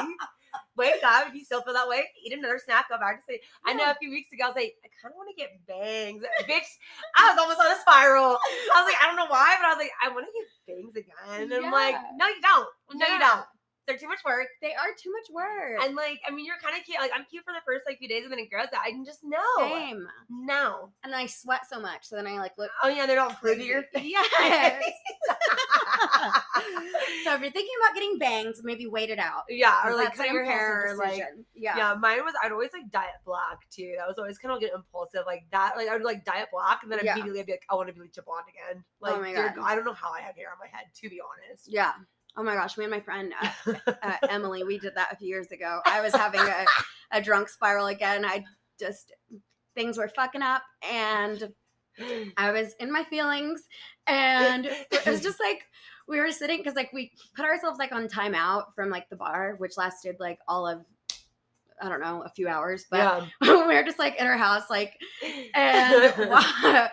[0.76, 1.28] Wake up.
[1.28, 2.90] If you still feel that way, eat another snack.
[2.90, 3.42] Go back to sleep.
[3.66, 5.60] I know a few weeks ago, I was like, I kind of want to get
[5.68, 6.24] bangs.
[6.50, 6.70] Bitch,
[7.18, 8.38] I was almost on a spiral.
[8.76, 10.48] I was like, I don't know why, but I was like, I want to get
[10.66, 11.16] bangs again.
[11.42, 12.70] And I'm like, no, you don't.
[12.94, 13.46] No, you don't.
[13.88, 14.48] They're too much work.
[14.62, 15.82] They are too much work.
[15.82, 17.00] And like, I mean, you're kind of cute.
[17.00, 18.82] Like, I'm cute for the first like few days, and then it grows out.
[18.86, 19.38] I can just know.
[19.60, 20.06] Same.
[20.30, 20.90] No.
[21.04, 22.70] And I sweat so much, so then I like look.
[22.84, 24.04] Oh yeah, they don't to your face.
[24.06, 24.84] Yes.
[27.24, 29.44] so if you're thinking about getting bangs, maybe wait it out.
[29.50, 31.24] yeah, or like cut your hair, like
[31.56, 31.78] yeah.
[31.78, 33.96] Yeah, mine was I'd always like dye it black too.
[33.98, 35.74] That was always kind of get impulsive like that.
[35.76, 37.14] Like I would like dye it black and then Yeah.
[37.14, 38.84] immediately I'd be like, I want to bleach it blonde again.
[39.02, 39.66] Oh like Oh my dear God.
[39.66, 41.68] I don't know how I have hair on my head, to be honest.
[41.68, 41.94] Yeah.
[42.38, 43.74] Oh my gosh, me and my friend uh,
[44.04, 45.82] uh, Emily, we did that a few years ago.
[45.86, 46.66] I was having a,
[47.12, 48.24] a drunk spiral again.
[48.24, 48.46] I
[48.80, 49.12] just
[49.76, 51.52] things were fucking up, and
[52.38, 53.64] I was in my feelings,
[54.06, 55.64] and it was just like
[56.08, 59.56] we were sitting because like we put ourselves like on timeout from like the bar,
[59.58, 60.86] which lasted like all of
[61.82, 62.98] I don't know a few hours, but
[63.42, 63.66] yeah.
[63.68, 64.94] we were just like in our house, like
[65.56, 66.14] and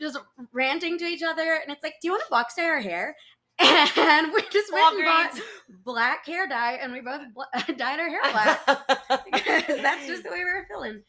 [0.00, 0.18] just
[0.52, 1.60] ranting to each other.
[1.62, 3.16] And it's like, do you want to box dye our hair?
[3.58, 5.40] And we just went and bought
[5.84, 8.66] black hair dye, and we both bl- dyed our hair black
[9.32, 11.02] because that's just the way we were feeling.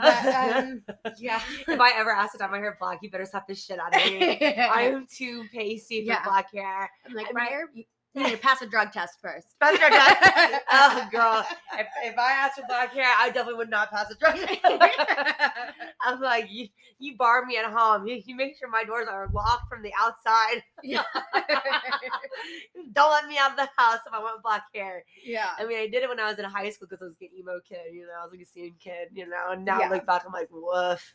[0.00, 0.82] But, um,
[1.18, 1.42] yeah.
[1.68, 3.94] if I ever ask to dye my hair black, you better slap the shit out
[3.94, 4.40] of me.
[4.40, 6.24] I am too pasty for Yeah.
[6.24, 6.90] black hair.
[7.06, 7.84] I'm like, I mean- you
[8.14, 9.54] you need to pass a drug test first.
[9.60, 10.62] Pass a drug test.
[10.72, 11.46] oh girl.
[11.78, 14.60] If, if I asked for black hair, I definitely would not pass a drug test.
[16.02, 18.06] I'm like, you, you bar me at home.
[18.06, 20.62] You, you make sure my doors are locked from the outside.
[20.82, 21.02] yeah.
[22.92, 25.04] Don't let me out of the house if I want black hair.
[25.24, 25.50] yeah.
[25.58, 27.28] I mean, I did it when I was in high school because I was an
[27.38, 29.86] emo kid, you know, I was like a scene kid, you know, and now Yeah.
[29.88, 31.14] I look back, I'm like, woof.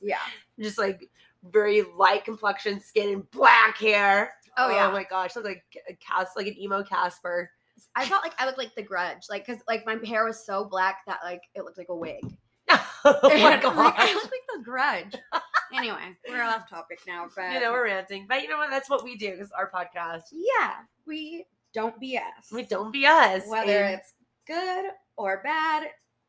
[0.00, 0.18] Yeah.
[0.60, 1.08] Just like
[1.50, 4.34] very light complexion skin and black hair.
[4.56, 4.88] Oh, oh, yeah.
[4.88, 5.36] Oh my gosh.
[5.36, 7.50] Look like a cast like an emo Casper.
[7.94, 10.64] I felt like I looked like the grudge, like, because like my hair was so
[10.64, 12.20] black that like it looked like a wig.
[12.70, 13.64] oh my like.
[13.64, 15.14] I look like the grudge.
[15.74, 18.26] anyway, we're off topic now, but you know, we're ranting.
[18.28, 18.70] But you know what?
[18.70, 20.22] That's what we do because our podcast.
[20.32, 20.74] yeah,
[21.06, 21.44] we
[21.74, 22.50] don't BS.
[22.52, 23.42] We don't be us.
[23.46, 24.14] Whether and it's
[24.46, 24.86] good
[25.16, 25.88] or bad,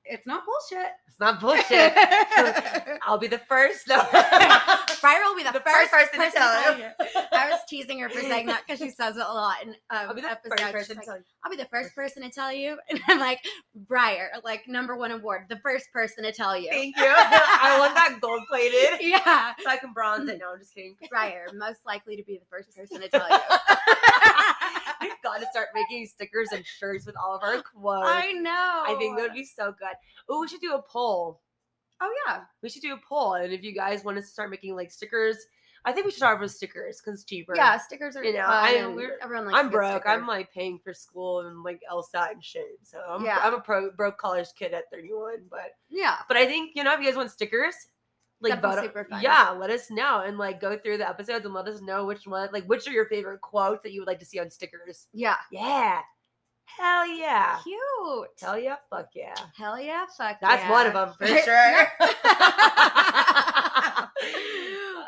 [0.09, 0.91] it's not bullshit.
[1.07, 1.93] it's not bullshit.
[3.05, 3.87] I'll be the first.
[3.87, 3.97] No.
[5.01, 6.85] Bryer will be the, The first, first person to tell you.
[7.31, 9.75] I was teasing her for saying that because she says it a lot in um,
[9.89, 10.61] I'll be the episodes.
[10.61, 11.23] first person to like, tell you.
[11.43, 12.77] I'll be the first person to tell you.
[12.89, 13.39] And I'm like,
[13.75, 16.69] Bryer, like number one award, the first person to tell you.
[16.71, 17.03] Thank you.
[17.05, 19.53] I want that gold plated yeah.
[19.61, 20.39] so I can bronze it.
[20.39, 20.95] No, I'm just kidding.
[21.09, 24.83] Bryer, most likely to be the first person to tell you.
[25.09, 28.07] We've got to start making stickers and shirts with all of our quotes.
[28.09, 28.83] I know.
[28.87, 29.89] I think that would be so good.
[30.29, 31.41] Oh, we should do a poll.
[32.01, 32.41] Oh yeah.
[32.61, 34.91] We should do a poll, and if you guys want us to start making like
[34.91, 35.37] stickers,
[35.85, 37.53] I think we should start with stickers because it's cheaper.
[37.55, 39.91] Yeah, stickers are You know, I- we're- everyone likes I'm broke.
[40.03, 40.09] sticker.
[40.09, 42.77] I'm like paying for school and like LSAT and shit.
[42.83, 43.39] So I'm Yeah.
[43.41, 45.45] I'm a pro, broke college kid at 31.
[45.49, 46.17] But yeah.
[46.27, 47.73] but I think you know if you guys want stickers,
[48.41, 49.21] like That'd be vote- super fun.
[49.21, 52.25] yeah, let us know and like go through the episodes and let us know which
[52.27, 55.07] one like which are your favorite quotes that you would like to see on stickers.
[55.13, 55.35] Yeah.
[55.51, 56.01] Yeah,
[56.65, 58.27] hell yeah, Cute.
[58.41, 59.33] hell yeah, fuck yeah.
[59.55, 60.71] Hell yeah, fuck That's yeah.
[60.71, 61.88] one of them for sure.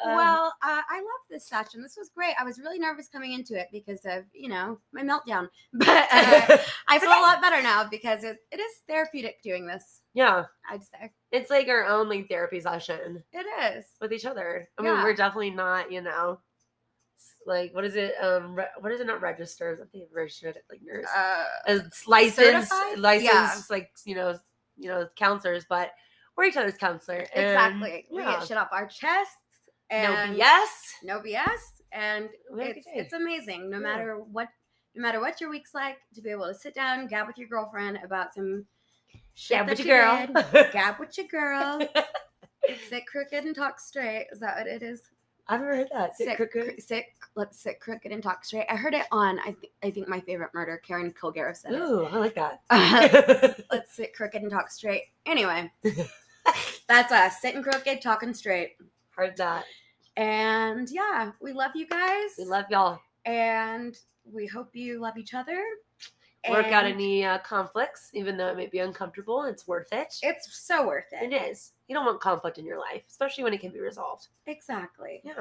[0.05, 1.81] Um, well, uh, I love this session.
[1.81, 2.33] This was great.
[2.39, 5.47] I was really nervous coming into it because of, you know, my meltdown.
[5.73, 10.01] But uh, I feel a lot better now because it, it is therapeutic doing this,
[10.13, 11.11] yeah, I'd say.
[11.31, 13.45] it's like our own like therapy session It
[13.77, 13.85] is.
[14.01, 14.67] with each other.
[14.77, 16.39] I mean, we're definitely not, you know,
[17.45, 18.13] like what is it?
[18.21, 19.07] Um, re- what is it?
[19.07, 19.79] Not registered.
[19.81, 21.05] I think registered like nurse.
[21.15, 22.99] Uh, It's licensed, certified?
[22.99, 23.61] licensed, Yeah.
[23.69, 24.37] like you know,
[24.77, 25.91] you know, counselors, but
[26.35, 27.25] we're each other's counselor.
[27.33, 28.05] and, exactly.
[28.11, 28.39] We yeah.
[28.39, 28.89] get shit off our
[29.89, 30.03] chests.
[30.03, 30.67] No And BS.
[31.03, 31.81] No BS.
[31.91, 33.69] And We have a it's, it's amazing.
[33.69, 33.83] No Yeah.
[33.83, 34.47] matter what,
[34.95, 37.47] no matter what your week's like, to be able to sit down, gab with your
[37.47, 38.65] girlfriend about some
[39.33, 40.27] shit but you your girl.
[40.51, 41.79] did, gab with your girl,
[42.89, 44.27] sit crooked and talk straight.
[44.31, 45.01] Is that what it is?
[45.51, 46.15] I've never heard that.
[46.15, 46.75] Sit crooked.
[46.75, 48.67] cr- sit, let's sit crooked and talk straight.
[48.69, 51.77] I heard it on, I, th- I think my favorite murder, Karen Kilgariff said it.
[51.79, 52.61] Ooh, I like that.
[53.71, 55.05] let's sit crooked and talk straight.
[55.25, 55.71] Anyway,
[56.87, 58.73] that's us sitting crooked, talking straight.
[59.20, 59.65] Heard that.
[60.17, 62.32] And yeah, we love you guys.
[62.38, 62.99] We love y'all.
[63.26, 63.97] and
[64.32, 65.61] we hope you love each other.
[66.49, 69.43] Work out any uh, conflicts, even though it may be uncomfortable.
[69.43, 70.15] It's worth it.
[70.24, 71.32] It's so worth it.
[71.32, 71.72] It is.
[71.89, 74.30] You don't want conflict in your life, especially when it can be resolved.
[74.47, 75.20] Exactly.
[75.26, 75.34] Yeah.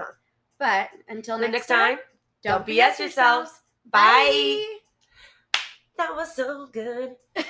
[0.59, 1.99] But until Until next, time,
[2.43, 3.61] don't BS yourselves.
[3.91, 4.65] Bye.
[5.99, 7.15] That was so good.